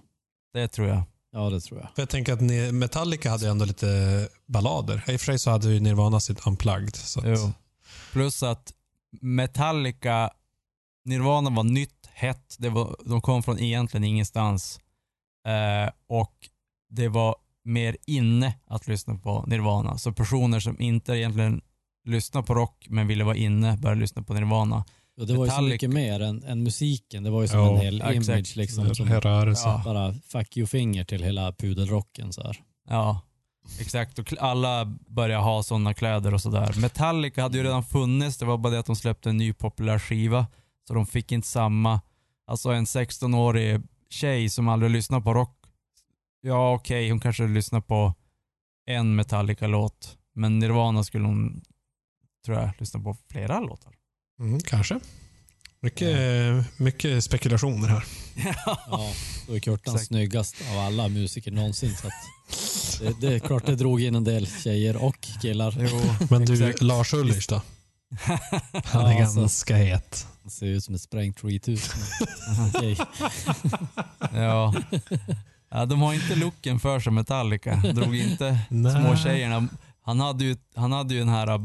[0.52, 1.02] Det tror jag.
[1.32, 1.88] Ja, det tror jag.
[1.94, 5.04] För jag tänker att Metallica hade ju ändå lite ballader.
[5.08, 6.96] I och för sig så hade ju Nirvana sitt Unplugged.
[6.96, 7.56] Så att.
[8.12, 8.72] Plus att
[9.20, 10.30] Metallica,
[11.04, 14.80] Nirvana var nytt, hett, det var, de kom från egentligen ingenstans.
[15.46, 16.34] Eh, och
[16.90, 19.98] det var mer inne att lyssna på Nirvana.
[19.98, 21.60] Så personer som inte egentligen
[22.04, 24.84] lyssnar på rock men ville vara inne började lyssna på Nirvana.
[25.18, 27.22] Och det var ju så mycket mer än, än musiken.
[27.22, 28.28] Det var ju som Ja, en hel exakt.
[28.28, 28.94] image liksom.
[28.94, 29.08] Som.
[29.08, 29.82] Ja.
[29.84, 32.56] bara fuck you-finger till hela pudelrocken så här.
[32.88, 33.20] Ja,
[33.80, 34.18] exakt.
[34.18, 36.74] Och alla började ha sådana kläder och sådär.
[36.80, 39.98] Metallica hade ju redan funnits, det var bara det att de släppte en ny populär
[39.98, 40.46] skiva.
[40.88, 42.00] Så de fick inte samma
[42.48, 45.66] Alltså en 16-årig tjej som aldrig lyssnar på rock.
[46.40, 48.14] Ja okej, hon kanske lyssnar på
[48.86, 50.18] en Metallica-låt.
[50.34, 51.62] Men Nirvana skulle hon,
[52.44, 53.97] tror jag, lyssna på flera låtar.
[54.40, 55.00] Mm, kanske.
[55.80, 56.16] Mycket,
[56.80, 58.04] mycket spekulationer här.
[58.66, 59.12] Ja,
[59.46, 60.08] då är Kurtan Exakt.
[60.08, 61.96] snyggast av alla musiker någonsin.
[61.96, 62.12] Så att
[63.00, 65.74] det, det är klart det drog in en del tjejer och killar.
[65.78, 66.72] Jo, Men du.
[66.80, 67.62] Lars Ulrich då?
[68.84, 69.40] Han är Ja, alltså.
[69.40, 70.26] ganska het.
[70.42, 71.90] Han ser ut som ett sprängt skithus.
[72.74, 72.96] Okej.
[74.34, 74.74] Ja.
[75.70, 75.86] ja.
[75.86, 77.76] De har inte looken för sig Metallica.
[77.76, 78.92] Drog inte Nej.
[78.92, 79.68] små tjejerna.
[80.02, 81.58] Han hade ju, han hade ju den här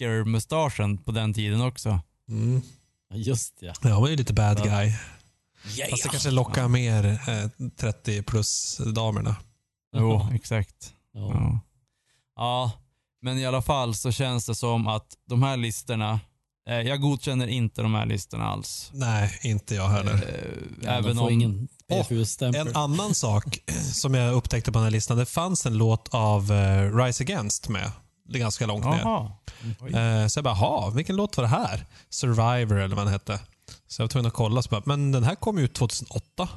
[0.00, 2.00] biker-mustaschen på den tiden också.
[2.28, 2.62] Mm.
[3.10, 3.72] Ja, Just ja.
[3.82, 4.64] Ja, han var ju lite bad Ja.
[4.64, 4.92] guy.
[5.90, 9.36] Fast det kanske lockar mer eh, 30 plus damerna.
[9.96, 10.92] Jo, exakt.
[11.14, 11.20] Ja.
[11.32, 11.60] Ja.
[12.36, 12.72] ja,
[13.22, 16.20] men i alla fall så känns det som att de här listorna,
[16.68, 18.90] eh, jag godkänner inte de här listorna alls.
[18.94, 20.14] Nej, inte jag heller.
[20.14, 21.30] Eh, Ja, även om...
[21.30, 21.68] ingen.
[22.54, 23.58] En annan sak
[23.92, 27.68] som jag upptäckte på den här listan, det fanns en låt av eh, Rise Against
[27.68, 27.90] med.
[28.30, 28.98] Det är ganska långt ner.
[28.98, 29.32] Jaha.
[29.80, 29.92] Oj.
[29.94, 31.86] Eh, så jag bara, ha, vilken låt var det här?
[32.10, 33.40] Survivor eller vad den hette.
[33.86, 34.62] Så jag var tvungen att kolla.
[34.62, 36.48] Så bara, men den här kom ju ut 2008.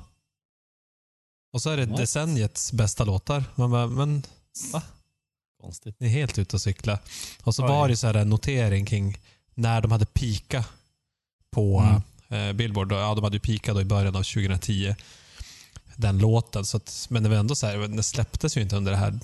[1.54, 1.98] Och så är det What?
[1.98, 3.44] decenniets bästa låtar.
[3.56, 4.24] Man bara, men
[5.62, 5.96] Konstigt.
[6.00, 7.00] ni är helt ute och cykla.
[7.44, 7.70] Och så Oj.
[7.70, 9.18] var det så här en notering kring
[9.56, 10.66] när de hade pika
[11.56, 11.80] på
[12.30, 12.50] Mm.
[12.50, 12.88] eh, Billboard.
[12.90, 14.96] Då, ja, de hade ju pika i början av 2010.
[15.96, 16.66] Den låten.
[16.66, 19.20] Så att, men det var ändå så här, den släpptes ju inte under det här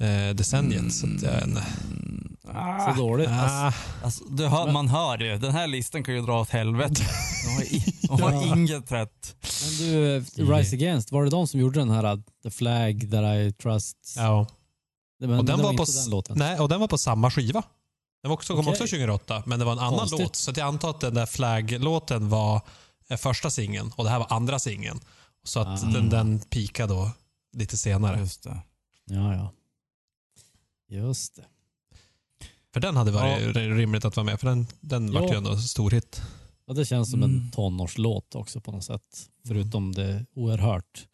[0.00, 0.94] eh, decenniet.
[0.94, 1.62] Så att, jag, nej.
[1.90, 3.28] Mm, Så ah, dåligt.
[3.30, 3.72] Ah,
[4.04, 7.02] alltså, det hör, man hör ju, den här listan kan ju dra åt helvete.
[7.44, 8.56] De har, i, de har Ja.
[8.56, 9.36] inget rätt.
[9.64, 10.22] Men du, eh,
[10.56, 13.96] Rise Against, var det de som gjorde den här uh, The Flag That I Trust?
[14.16, 14.46] ja.
[15.20, 16.38] Men Och den, det var på, den låten.
[16.38, 17.62] nej, och den var på samma skiva.
[18.22, 18.70] Den var också, kom Okej.
[18.70, 20.20] också 2008, men det var en annan Konstigt.
[20.20, 20.36] låt.
[20.36, 22.60] Så att jag antar att den där Flag-låten var
[23.10, 25.00] eh, första singeln och det här var andra singeln.
[25.44, 25.86] Så att Ah.
[25.86, 27.10] den, den pikade då
[27.56, 28.18] lite senare.
[28.18, 28.58] Just det.
[29.06, 29.52] Ja, ja.
[30.94, 31.44] Just det.
[32.72, 35.20] För den hade varit rimligt att vara med, för den, den Ja.
[35.20, 36.22] vart ju ändå en stor hit.
[36.66, 37.36] Ja, det känns som Mm.
[37.36, 39.30] en tonårslåt också på något sätt.
[39.46, 41.06] Förutom det oerhört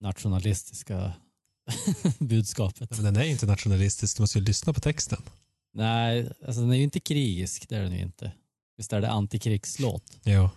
[0.00, 1.12] nationalistiska
[2.18, 2.90] budskapet.
[2.90, 5.22] Men den är inte nationalistisk, du måste ju lyssna på texten.
[5.74, 7.68] Nej, alltså den är ju inte krigisk.
[7.68, 8.32] Det är den ju inte.
[8.76, 10.02] Visst är det antikrigslåt?
[10.24, 10.48] Jo.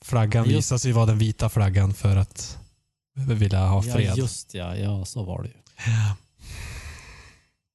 [0.00, 2.58] Flaggan Just- visar sig vara den vita flaggan för att
[3.14, 4.16] vi ville ha Ja, fred.
[4.18, 4.76] just ja.
[4.76, 5.54] Ja, så var det ju.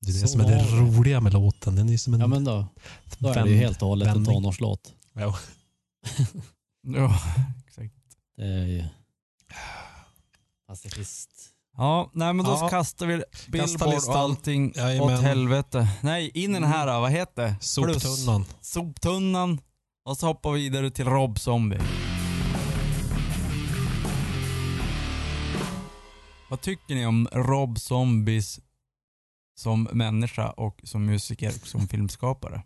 [0.02, 1.76] Det är det Så som är det roliga med låten.
[1.76, 2.68] Den är som en Ja, men då,
[3.18, 4.36] då är det ju helt och hållet en vändning.
[4.36, 4.94] tonårslåt.
[5.16, 5.34] Jo.
[6.84, 7.20] Ja,
[7.68, 7.94] exakt.
[8.38, 8.86] Det är ju
[10.68, 11.30] pacifist.
[11.78, 12.70] Ja, nej men då Ja.
[12.70, 14.16] kastar vi Billboard och listan.
[14.18, 15.16] allting Jajamän.
[15.16, 15.88] åt helvete.
[16.02, 17.56] Nej, in i den här, vad heter det?
[17.84, 18.04] Plus.
[18.04, 18.46] Soptunnan.
[18.62, 19.60] Soptunnan.
[20.06, 21.80] Och så hoppar vi vidare till Rob Zombie.
[26.50, 28.60] Vad tycker ni om Rob Zombies
[29.62, 32.64] som människa och som musiker och som filmskapare?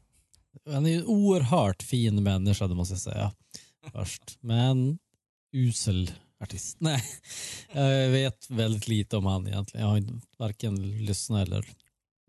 [0.69, 3.31] Han är ju en oerhört fin människa, det måste jag säga.
[3.91, 4.37] Först.
[4.41, 4.99] Men
[5.51, 6.11] usel
[6.43, 6.77] artist.
[6.79, 7.03] Nej,
[7.73, 9.85] jag vet väldigt lite om han egentligen.
[9.85, 11.67] Jag har inte varken lyssnat eller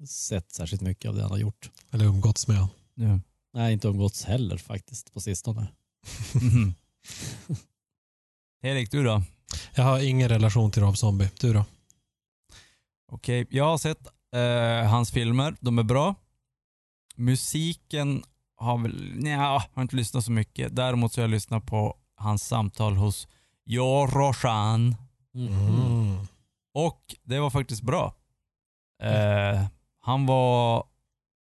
[0.09, 1.71] sett särskilt mycket av det han har gjort.
[1.91, 2.67] Eller umgåtts med.
[2.95, 3.21] Ja.
[3.53, 5.69] Nej, inte umgåtts heller faktiskt på sistone.
[6.35, 6.75] Mhm.
[8.63, 9.23] Erik, du då?
[9.75, 11.31] Jag har ingen relation till Rob Zombie.
[11.41, 11.65] Du då?
[13.13, 15.57] Okej, jag har sett eh, hans filmer.
[15.61, 16.15] De är bra.
[17.17, 18.23] Musiken
[18.57, 20.77] har väl, nja, har inte lyssnat så mycket.
[20.77, 23.29] Däremot så har jag lyssnat på hans samtal hos
[23.65, 24.97] Jo Roshan.
[25.35, 26.19] Mm.
[26.75, 28.15] Och det var faktiskt bra.
[29.03, 29.63] Eh,
[30.01, 30.85] han var,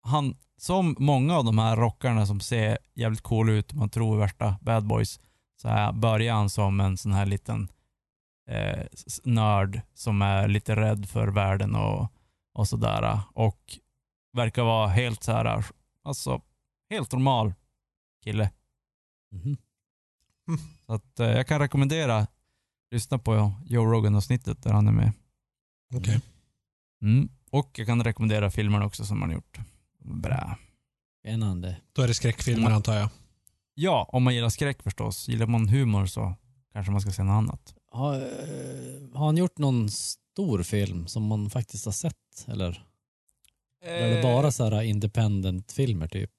[0.04, 4.58] han, som många av de här rockarna som ser jävligt cool ut, man tror värsta
[4.62, 5.20] bad boys,
[5.62, 7.68] så här börjar han som en sån här liten
[8.50, 8.86] eh,
[9.24, 12.12] nörd som är lite rädd för världen och,
[12.56, 13.20] och sådär.
[13.34, 13.80] Och
[14.34, 15.66] verkar vara helt så här,
[16.04, 16.42] alltså
[16.90, 17.54] helt normal
[18.24, 18.52] kille.
[19.32, 19.58] Mhm.
[20.86, 22.28] Så att eh, jag kan rekommendera,
[22.92, 25.12] lyssna på Joe Rogan-avsnittet där han är med.
[25.94, 26.22] Okej.
[27.02, 27.30] Mm.
[27.52, 29.60] Och jag kan rekommendera filmerna också som han har gjort.
[30.00, 30.58] Bra.
[31.20, 31.78] Spännande.
[31.94, 32.76] Då är det skräckfilmer Mm.
[32.76, 33.10] antar jag.
[33.74, 35.28] Ja, om man gillar skräck förstås.
[35.28, 36.36] Gillar man humor så
[36.74, 37.76] kanske man ska se något annat.
[37.92, 39.90] Har, eh, har han gjort någon
[40.36, 42.46] stor film som man faktiskt har sett?
[42.48, 42.84] Eller,
[43.84, 46.32] eller är det bara så här independent-filmer typ?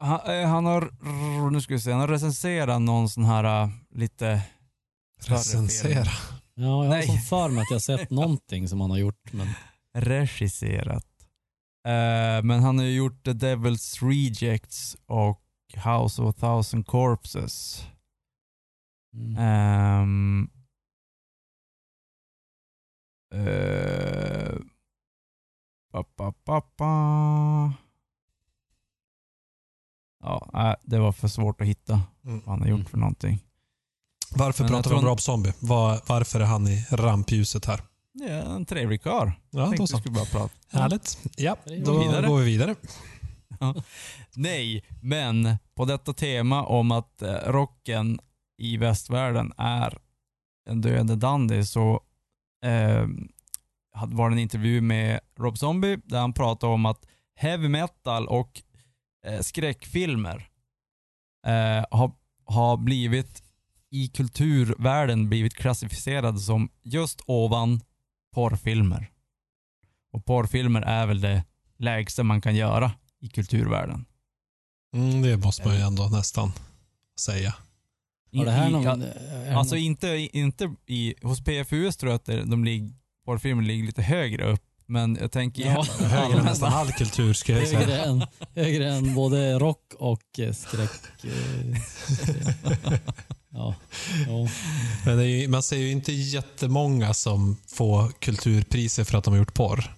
[0.00, 0.90] Han, eh, han har,
[1.50, 4.42] nu ska vi se, han har recenserat någon sån här eh, lite
[5.20, 6.04] Recensera.
[6.04, 6.14] film.
[6.54, 7.06] Ja, jag har Nej.
[7.06, 9.32] som för mig att jag har sett någonting som han har gjort.
[9.32, 9.48] Men
[9.94, 11.06] Regisserat.
[11.86, 15.42] Eh, men han har ju gjort The Devil's Rejects och
[15.74, 17.86] House of a Thousand Corpses.
[19.14, 19.36] Mm.
[19.38, 20.50] Ehm.
[25.92, 27.72] Pa, pa, pa, pa.
[30.22, 31.92] Ja, nej, det var för svårt att hitta
[32.24, 32.40] Mm.
[32.40, 32.90] vad han har gjort Mm.
[32.90, 33.38] för någonting.
[34.34, 35.52] Varför Men pratar vi om Rob Zombie?
[35.60, 37.80] Var, varför är han i rampljuset här?
[38.28, 39.30] Är en trevlig karl.
[39.50, 39.98] Ja, Tänkte då så.
[39.98, 40.54] skulle bara prata.
[40.70, 41.18] Härligt.
[41.36, 42.26] Ja, då Vidare.
[42.26, 42.74] går vi vidare.
[44.36, 48.20] Nej, men på detta tema om att eh, rocken
[48.58, 49.98] i västvärlden är
[50.68, 52.00] en döende dandy så
[52.64, 53.06] eh,
[53.94, 58.26] hade- var det en intervju med Rob Zombie där han pratade om att heavy metal
[58.26, 58.62] och
[59.26, 60.48] eh, skräckfilmer
[61.46, 62.12] eh, har,
[62.44, 63.42] har blivit
[63.90, 67.80] i kulturvärlden blivit klassificerade som just ovan
[68.34, 69.10] porrfilmer.
[70.12, 71.44] Och porrfilmer är väl det
[71.78, 74.04] lägsta man kan göra i kulturvärlden.
[74.94, 76.52] Mm, det måste man ju ändå nästan
[77.20, 77.54] säga.
[78.36, 78.82] Har det här I- någon...
[78.82, 78.98] ja, är
[79.50, 82.90] det Alltså någon- inte, inte i, hos PFUS tror jag att de ligger,
[83.24, 84.62] porrfilmer ligger lite högre upp.
[84.90, 85.86] Men jag tänker Ja.
[86.00, 87.78] i Högre än nästan all kultur ska jag säga.
[87.80, 90.90] högre, än, högre än både rock och eh, skräck.
[91.24, 91.80] eh,
[93.50, 93.74] ja.
[94.26, 94.48] ja.
[95.04, 99.30] Men det är ju, man ser ju inte jättemånga som får kulturpriser för att de
[99.30, 99.94] har gjort porr.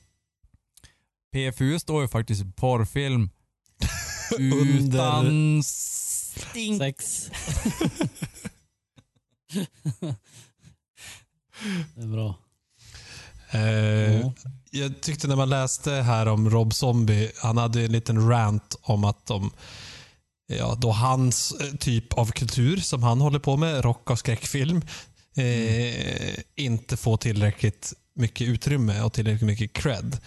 [1.33, 3.31] PFU står ju faktiskt porrfilm
[4.39, 5.63] Under- utan
[6.31, 6.79] stink.
[6.79, 7.31] Sex.
[11.95, 12.35] det är bra.
[13.51, 14.33] Eh, Ja.
[14.71, 19.05] Jag tyckte när man läste här om Rob Zombie, han hade en liten rant om
[19.05, 19.51] att de,
[20.47, 24.83] ja, då hans eh, typ av kultur som han håller på med, rock och skräckfilm,
[25.37, 30.19] eh, inte får tillräckligt mycket utrymme och tillräckligt mycket cred.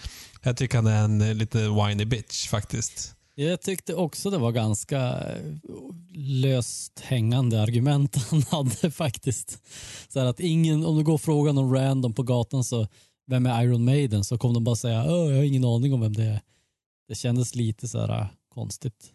[0.42, 3.13] Jag tycker han är en eh, lite whiny bitch faktiskt.
[3.34, 5.42] Jag tyckte också det var ganska eh,
[6.14, 9.62] löst hängande argument han hade faktiskt.
[10.08, 12.88] Så att ingen, om du går och frågar någon random på gatan så
[13.26, 16.00] vem är Iron Maiden så kommer de bara säga Åh, jag har ingen aning om
[16.00, 16.40] vem det är.
[17.08, 19.10] Det kändes lite så här eh, konstigt.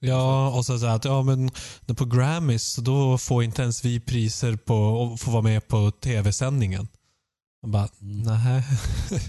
[0.00, 1.50] Ja, och så, att ja, men
[1.96, 6.88] på Grammys då får inte ens vi priser på och får vara med på tv-sändningen.
[7.62, 8.22] Man bara, Mm.
[8.22, 8.62] nej.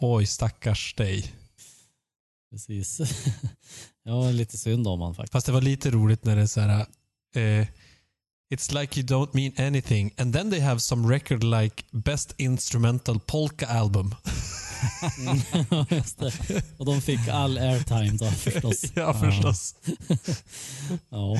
[0.00, 1.32] Oj, stackars dig.
[2.50, 2.98] Precis.
[4.04, 5.32] ja, lite synd om han faktiskt.
[5.32, 6.86] Fast det var lite roligt när det är så här.
[7.36, 7.66] Eh,
[8.54, 13.20] It's like you don't mean anything and then they have some record like best instrumental
[13.20, 14.14] polka album.
[15.70, 16.32] Ja, Just det.
[16.76, 18.84] Och de fick all airtime då förstås.
[18.94, 19.74] ja, förstås.
[21.08, 21.36] Ja.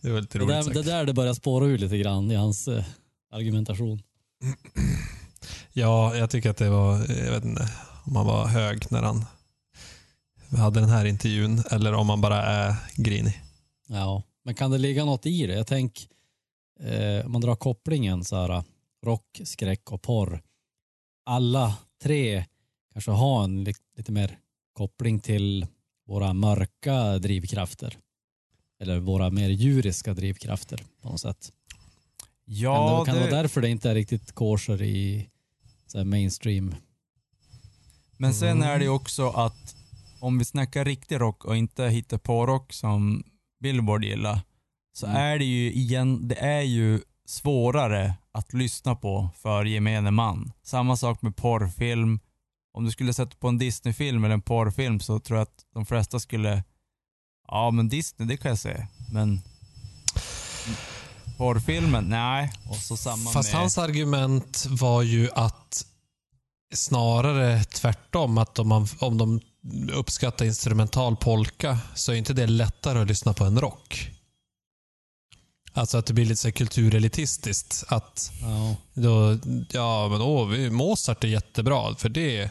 [0.00, 0.74] Det var lite Det, roligt där, sagt.
[0.74, 2.84] det där det börjar spåra ur lite grann i hans eh,
[3.32, 4.02] argumentation.
[5.72, 7.68] Ja, jag tycker att det var, jag vet inte
[8.04, 9.24] om han var hög när han
[10.56, 13.42] hade den här intervjun eller om han bara är grinig.
[13.86, 15.54] Ja, men kan det ligga något i det?
[15.54, 16.08] Jag tänk,
[16.80, 18.62] eh, om man drar kopplingen så här,
[19.06, 20.42] rock, skräck och porr.
[21.26, 22.44] Alla tre
[22.92, 24.38] kanske har en li- lite mer
[24.72, 25.66] koppling till
[26.06, 27.98] våra mörka drivkrafter.
[28.80, 31.52] Eller våra mer djuriska drivkrafter på något sätt.
[32.44, 35.28] Ja, kan det, kan det det, vara därför det inte är riktigt kosher i
[35.86, 36.74] så här mainstream?
[38.20, 38.68] men sen Mm.
[38.68, 39.76] är det ju också att
[40.20, 43.24] om vi snackar riktig rock och inte hittar på rock som
[43.62, 44.40] Billboard gillar,
[44.92, 45.16] så Mm.
[45.18, 50.52] är det ju igen, det är ju svårare att lyssna på för gemene man.
[50.62, 52.20] Samma sak med porrfilm.
[52.72, 55.86] Om du skulle sätta på en Disney-film eller en porrfilm så tror jag att de
[55.86, 56.64] flesta skulle,
[57.48, 59.40] ja men Disney det kan jag se, men
[61.36, 62.52] porrfilmen, nej.
[62.70, 63.60] Och så samma Fast med...
[63.60, 65.86] hans argument var ju att
[66.74, 69.40] snarare tvärtom, att om, man, om de
[69.92, 74.10] uppskattar instrumental polka så är inte det lättare att lyssna på en rock.
[75.72, 77.84] Alltså att det blir lite så kulturelitistiskt.
[77.88, 79.38] Att Ja, då,
[79.72, 82.50] ja men åh, Mozart är jättebra, för det,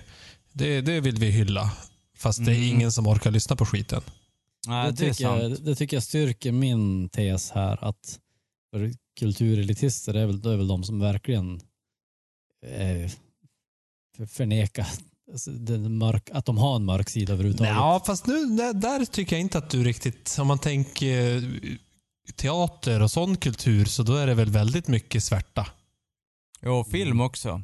[0.54, 1.72] det, det vill vi hylla.
[2.18, 2.70] Fast det är Mm.
[2.76, 4.02] ingen som orkar lyssna på skiten.
[4.68, 8.20] nej, det, tycker jag, det tycker jag styrker min tes här att
[8.72, 11.62] för kulturelitister är väl, är väl de som verkligen
[12.66, 13.12] eh,
[14.18, 14.88] för- förnekar
[15.46, 17.74] den mörk, att de har en mörk sida överhuvudtaget.
[17.74, 20.38] Ja, fast nu, där, där tycker jag inte att du riktigt...
[20.40, 21.76] Om man tänker eh,
[22.36, 25.68] teater och sån kultur, så då är det väl väldigt mycket svärta.
[26.62, 27.62] Jo, film också.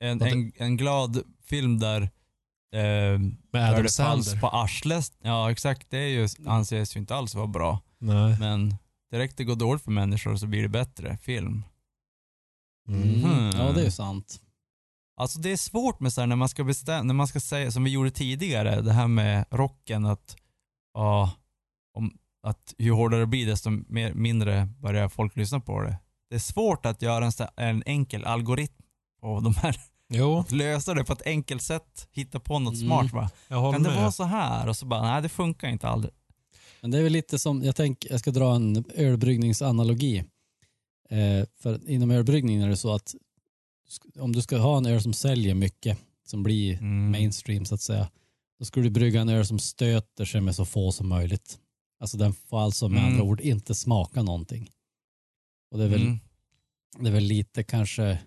[0.00, 2.02] En, en, en glad film där,
[2.74, 3.18] eh,
[3.52, 4.40] Med Adam Sandler.
[4.40, 5.12] på arslet.
[5.22, 5.90] Ja, exakt.
[5.90, 7.80] Det är ju, anses ju inte alls vara bra.
[7.98, 8.36] Nej.
[8.40, 8.74] Men
[9.10, 11.64] direkt det går dåligt för människor så blir det bättre film.
[12.88, 13.24] Mm.
[13.24, 13.50] Mm.
[13.56, 14.40] Ja, det är ju sant.
[15.16, 17.70] Alltså det är svårt med så här när man ska bestämma, när man ska säga,
[17.70, 20.36] som vi gjorde tidigare, det här med rocken att,
[20.94, 21.30] ja,
[21.94, 25.96] om, att ju hårdare det blir desto mer, mindre börjar folk lyssna på det.
[26.30, 28.82] det är svårt att göra en, en enkel algoritm
[29.20, 29.76] på de här.
[30.08, 32.86] Jo, Lösa det på ett enkelt sätt, hitta på något Mm.
[32.86, 33.30] smart va.
[33.72, 33.98] Kan det med.
[34.00, 34.68] vara så här?
[34.68, 36.14] Och så bara, nej det funkar inte aldrig.
[36.80, 40.18] Men det är väl lite som, jag tänker, jag ska dra en ölbryggningsanalogi.
[41.10, 43.14] Eh, för inom ölbryggningen är det så att
[44.18, 47.10] om du ska ha en öl som säljer mycket, som blir Mm.
[47.10, 48.10] mainstream så att säga,
[48.58, 51.58] då ska du brygga en öl som stöter sig med så få som möjligt.
[52.00, 53.10] Alltså den får alltså med Mm.
[53.12, 54.70] andra ord inte smaka någonting.
[55.70, 56.18] Och det är väl, Mm.
[56.98, 58.18] det är väl lite kanske,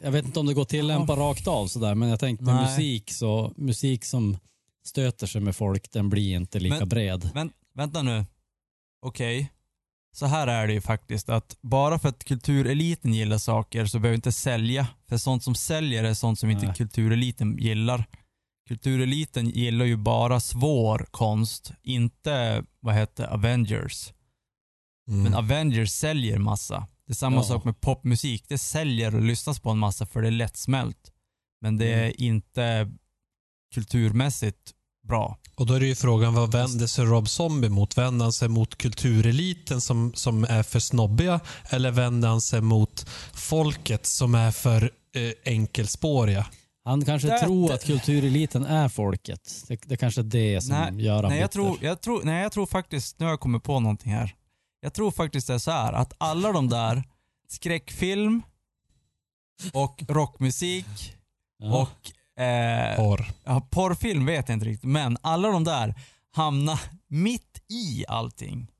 [0.00, 2.64] jag vet inte om det går att tillämpa rakt av sådär, men jag tänkte Nej.
[2.64, 4.38] musik så, musik som
[4.84, 7.30] stöter sig med folk, den blir inte lika Men- bred.
[7.34, 8.24] Vänt, vänta nu.
[9.00, 9.52] Okej.
[10.18, 14.16] Så här är det ju faktiskt att bara för att kultureliten gillar saker så behöver
[14.16, 14.86] inte sälja.
[15.08, 16.74] För sånt som säljer är sånt som inte Nej.
[16.74, 18.04] kultureliten gillar.
[18.68, 24.12] Kultureliten gillar ju bara svår konst, inte vad heter Avengers.
[25.08, 25.22] Mm.
[25.22, 26.86] Men Avengers säljer massa.
[27.06, 27.42] Det är samma Ja.
[27.42, 28.44] sak med popmusik.
[28.48, 31.12] Det säljer och lyssnas på en massa för det är lättsmält.
[31.60, 32.04] Men det Mm.
[32.06, 32.90] är inte
[33.74, 34.72] kulturmässigt
[35.08, 35.38] bra.
[35.58, 37.98] Och då är det ju frågan, vad vänder sig Rob Zombie mot?
[37.98, 41.40] Vänder han sig mot kultureliten som, som är för snobbiga
[41.70, 44.82] eller vänder han sig mot folket som är för
[45.14, 46.46] eh, enkelspåriga?
[46.84, 49.64] Han kanske Det- tror det- att kultureliten är folket.
[49.68, 52.42] Det, det kanske är det som Nej, gör han Nej jag, tror, jag, tror, nej,
[52.42, 54.34] jag tror faktiskt, nu har jag kommit på någonting här.
[54.80, 57.02] Jag tror faktiskt det är så här att alla de där
[57.48, 58.42] skräckfilm
[59.72, 60.86] och rockmusik
[61.58, 61.82] Ja.
[61.82, 63.26] och eh, Porr.
[63.44, 65.94] ja, porrfilm vet jag inte riktigt, men alla de där
[66.32, 68.70] hamnar mitt i allting.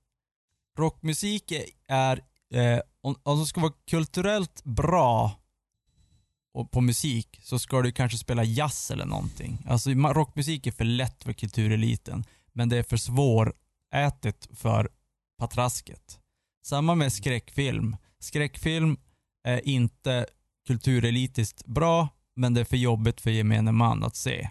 [0.79, 1.53] Rockmusik
[1.89, 5.33] är, eh, om, om det ska vara kulturellt bra
[6.55, 9.59] och på musik så ska du kanske spela jazz eller någonting.
[9.69, 14.89] Alltså rockmusik är för lätt för kultureliten, men det är för svårätet för
[15.39, 16.21] patrasket.
[16.65, 17.97] Samma med skräckfilm.
[18.19, 18.97] Skräckfilm
[19.45, 20.27] är inte
[20.67, 22.09] kulturelitiskt bra,
[22.39, 24.51] men det är för jobbigt för gemene man att se.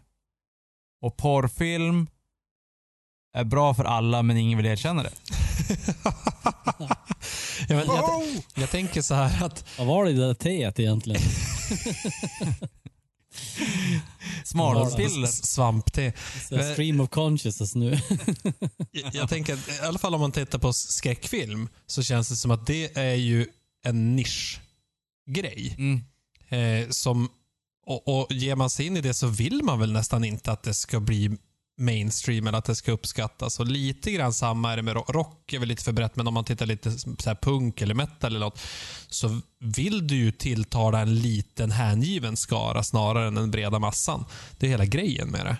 [1.02, 2.08] Och porrfilm
[3.34, 5.12] är bra för alla, men ingen vill erkänna det.
[7.70, 8.24] ja, men jag,
[8.56, 11.22] jag tänker så här att Vad var det där teet egentligen?
[14.44, 15.28] Smalpiller.
[15.28, 16.14] svampte.
[16.74, 17.92] Stream of consciousness nu.
[18.92, 22.36] Jag, jag tänker att, i alla fall om man tittar på skräckfilm så känns det
[22.36, 23.48] som att det är ju
[23.84, 25.76] en nischgrej.
[25.78, 26.04] Mm.
[26.50, 27.30] Eh, som,
[27.88, 30.64] och, och ger man sig in i det så vill man väl nästan inte att
[30.64, 31.38] det ska bli
[31.78, 33.60] mainstream eller att det ska uppskattas.
[33.60, 35.10] Och lite grann samma är det med rock.
[35.10, 37.94] Rock är väl lite för brett, men om man tittar lite så här punk eller
[37.94, 38.60] metal eller något
[39.08, 44.26] så vill du ju tilltala en liten hängiven skara snarare än den breda massan.
[44.58, 45.58] Det är hela grejen med det.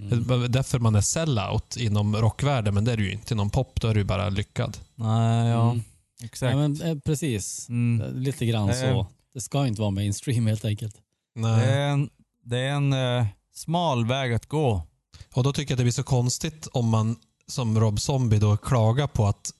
[0.00, 0.52] Mm.
[0.52, 3.80] Därför man är sellout inom rockvärlden, men det är du ju inte inom pop.
[3.80, 4.76] Då är du bara lyckad.
[4.94, 5.70] Nej, ja.
[5.70, 5.82] Mm.
[6.22, 6.50] Exakt.
[6.50, 7.68] Ja, men, eh, precis.
[7.68, 8.22] Mm.
[8.22, 9.06] Lite grann så.
[9.34, 10.96] Det ska inte vara mainstream helt enkelt.
[11.34, 11.68] Det Nej.
[11.68, 12.10] är en,
[12.44, 14.82] det är en eh, smal väg att gå.
[15.34, 17.16] Och då tycker jag att det blir så konstigt om man
[17.46, 19.50] som Rob Zombie då klagar på att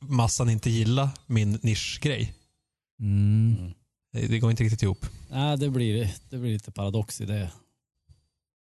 [0.00, 2.34] massan inte gillar min nischgrej.
[3.00, 3.72] Mm.
[4.12, 5.06] Det, det går inte riktigt ihop.
[5.30, 7.50] Nej, det blir, det blir lite paradox i det.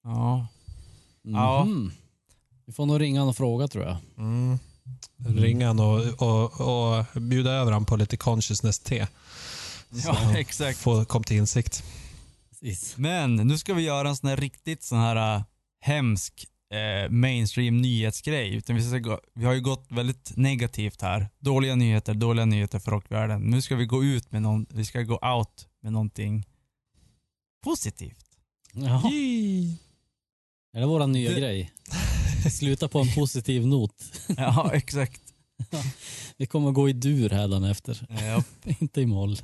[0.03, 0.47] Ja.
[1.23, 1.65] Ja.
[1.65, 1.91] Mhm.
[2.65, 3.97] Vi får nog ringa och fråga tror jag.
[4.17, 4.59] Mm.
[5.27, 9.07] Ringa han och, och, och bjuda över han på lite consciousness-te.
[9.89, 10.77] ja, exakt.
[10.79, 11.83] Få kom till insikt.
[12.61, 12.97] Precis.
[12.97, 15.43] Men nu ska vi göra en sån här riktigt sån här äh,
[15.81, 18.55] hemsk eh, mainstream nyhetsgrej.
[18.55, 21.29] Utan vi, ska gå, vi har ju gått väldigt negativt här.
[21.39, 23.41] Dåliga nyheter, dåliga nyheter för rockvärlden.
[23.41, 26.45] Nu ska vi gå ut med någon, vi ska gå out med någonting
[27.63, 28.25] positivt.
[28.73, 29.11] Jaha.
[30.73, 31.71] Är det våran nya Det- grej?
[32.51, 34.03] Sluta på en positiv not.
[34.37, 35.21] Ja, exakt.
[36.37, 38.43] Vi kommer gå i dur hädanefter, Ja.
[38.79, 39.37] inte i moll.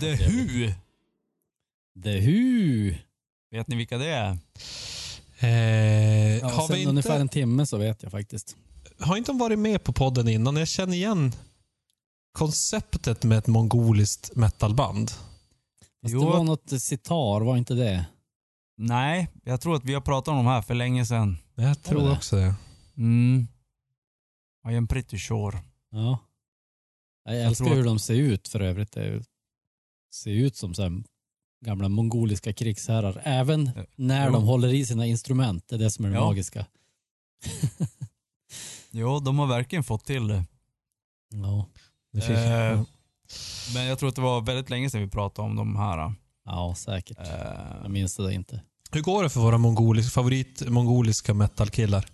[0.00, 0.72] The Who.
[2.02, 2.94] The Who.
[3.50, 4.38] Vet ni vilka det är?
[5.38, 8.56] Eh, Ja, har, vi ungefär inte, en timme så vet jag faktiskt.
[8.98, 10.56] har inte de varit med på podden innan?
[10.56, 11.32] Jag känner igen
[12.32, 15.10] konceptet med ett mongoliskt metalband.
[16.02, 16.20] Fast Jo.
[16.20, 18.06] det var något sitar, var inte det?
[18.76, 21.36] Nej, jag tror att vi har pratat om de här för länge sedan.
[21.54, 22.10] Jag tror det?
[22.12, 22.54] också det.
[22.96, 23.46] Mm.
[24.70, 25.58] I am pretty sure.
[25.90, 26.18] Ja.
[27.24, 28.92] Jag Jag älskar tror hur de ser ut för övrigt.
[28.92, 29.22] Det
[30.14, 31.02] ser ut som så här
[31.64, 33.20] gamla mongoliska krigsherrar.
[33.24, 33.82] Även Ja.
[33.96, 34.32] när Jo.
[34.32, 35.68] de håller i sina instrument.
[35.68, 36.24] Det är det som är det Ja.
[36.26, 36.66] magiska.
[38.90, 40.44] Jo, de har verkligen fått till det.
[41.32, 41.66] Ja.
[42.22, 42.82] Eh,
[43.74, 46.14] men jag tror att det var väldigt länge sedan vi pratade om de här.
[46.44, 47.18] ja, säkert.
[47.18, 47.26] Eh,
[47.82, 48.60] Jag minns det inte.
[48.90, 52.06] Hur går det för våra mongolisk, favorit mongoliska metalkillar?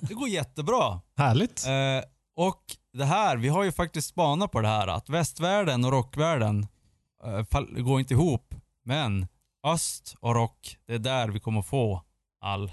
[0.00, 1.00] Det går jättebra.
[1.16, 1.66] Härligt.
[1.66, 5.90] Eh, och det här, vi har ju faktiskt spanat på det här att västvärlden och
[5.92, 6.68] rockvärlden eh,
[7.50, 8.54] fall- går inte ihop.
[8.84, 9.26] Men
[9.66, 12.04] öst och rock, det är där vi kommer få
[12.40, 12.72] all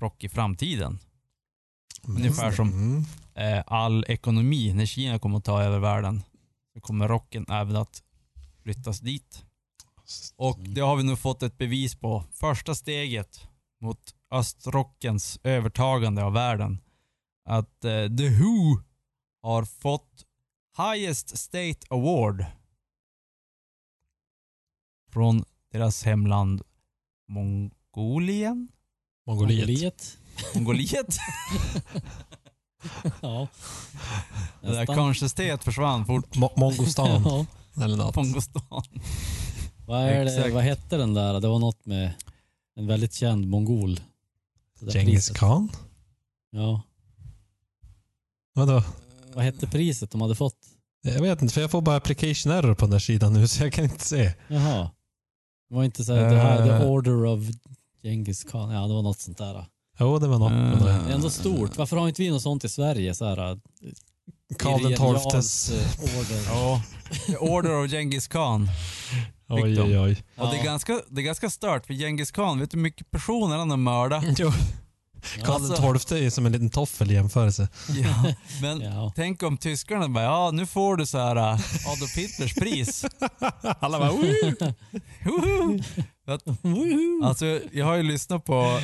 [0.00, 0.98] rock i framtiden.
[2.02, 3.04] Ungefär som Mm.
[3.34, 6.22] eh, all ekonomi, när Kina kommer att ta över världen,
[6.74, 8.02] så kommer rocken även att
[8.62, 9.44] flyttas dit.
[10.36, 12.24] Och det har vi nu fått ett bevis på.
[12.32, 13.48] Första steget
[13.80, 16.78] mot östrockens övertagande av världen.
[17.48, 18.80] Att eh, The Who
[19.42, 20.24] har fått
[20.76, 22.44] Highest State Award
[25.14, 26.62] från deras hemland
[27.28, 28.68] Mongolien?
[29.26, 30.18] Mongoliet.
[30.54, 31.16] Mongoliet?
[33.20, 33.48] Ja.
[34.60, 35.34] det där conscious
[35.64, 36.36] försvann fort.
[36.36, 37.46] Mo- Mongostan Ja.
[37.84, 38.16] eller något.
[38.16, 38.62] Mongostan.
[39.86, 41.40] Vad, är det, vad hette den där?
[41.40, 42.12] Det var något med
[42.76, 44.00] en väldigt känd mongol.
[44.80, 45.36] Genghis priset.
[45.36, 45.68] khan?
[46.50, 46.82] Ja.
[48.52, 48.82] Vadå?
[49.34, 50.58] Vad hette priset de hade fått?
[51.02, 53.62] Jag vet inte, för jag får bara application error på den där sidan nu så
[53.62, 54.32] jag kan inte se.
[54.48, 54.90] Jaha.
[55.74, 56.78] Det var inte så här, det här, Eh.
[56.80, 57.40] the order of
[58.02, 58.70] Genghis khan.
[58.70, 59.66] Ja, det var något sånt där.
[59.98, 60.84] Jo, det var något med Eh.
[60.84, 60.90] det.
[60.92, 61.76] Är ändå stort.
[61.78, 63.14] Varför har inte vi något sånt i Sverige?
[63.14, 63.36] Så här,
[64.58, 65.70] Karl den Birger Jarls, tolftes.
[65.70, 66.42] eh, order.
[66.48, 66.82] Ja.
[67.26, 68.68] The Order of Genghis Khan.
[69.48, 70.22] Oj, oj, oj.
[70.36, 73.10] Och det, är ganska, det är ganska stört för Genghis Khan, vet du hur mycket
[73.10, 74.24] personer han har mördat?
[75.44, 77.68] Karl den tolfte är som en liten toffel i jämförelse.
[77.88, 78.24] Ja.
[78.62, 79.12] Men Ja.
[79.16, 81.42] tänk om tyskarna bara, ja nu får du så här äh,
[81.92, 83.04] Adolf Hitlers pris.
[83.80, 84.12] Alla bara
[86.62, 87.24] Woho!
[87.24, 88.80] Alltså jag har ju lyssnat på,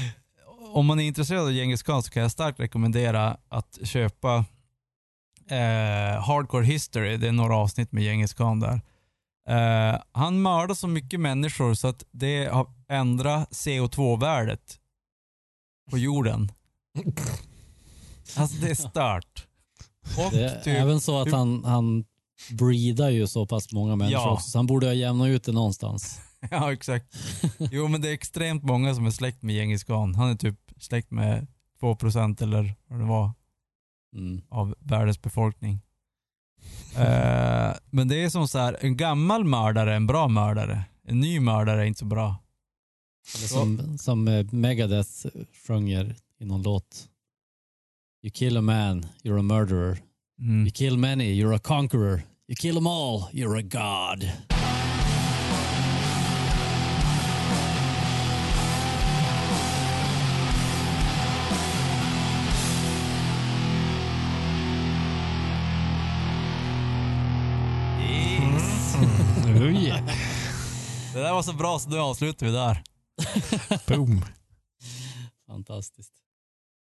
[0.73, 4.45] om man är intresserad av Genghis Khan så kan jag starkt rekommendera att köpa
[5.51, 8.81] eh, Hardcore History, det är några avsnitt med Genghis Khan där.
[9.49, 14.77] Eh, han mördar så mycket människor så att det har ändrat CO2-värdet
[15.91, 16.53] på jorden.
[18.37, 19.47] Alltså det är stört.
[20.27, 22.05] Och Det är typ, även så att han, han
[22.51, 24.31] breedar ju så pass många människor Ja.
[24.33, 26.21] också, så han borde ha jämnat ut det någonstans.
[26.51, 27.07] Ja exakt.
[27.59, 30.15] Jo men det är extremt många som är släkt med Genghis Khan.
[30.15, 31.47] Han är typ släkt med
[31.81, 33.31] 2% eller vad det var
[34.17, 34.43] Mm.
[34.49, 35.81] av världens befolkning.
[36.97, 40.85] Eh, men det är som så här, en gammal mördare är en bra mördare.
[41.09, 42.37] En ny mördare är inte så bra.
[43.37, 45.27] Eller som, som eh, Megadeth
[45.67, 47.09] sjunger i någon låt.
[48.23, 49.99] You kill a man, you're a murderer.
[50.41, 50.65] Mm.
[50.65, 52.23] You kill many, you're a conqueror.
[52.49, 54.25] You kill them all, you're a god.
[68.01, 68.97] Yes.
[69.47, 70.01] Oh yeah.
[71.15, 72.83] Det där var så bra så nu avslutar vi där.
[73.87, 74.23] Boom.
[75.47, 76.11] Fantastisch.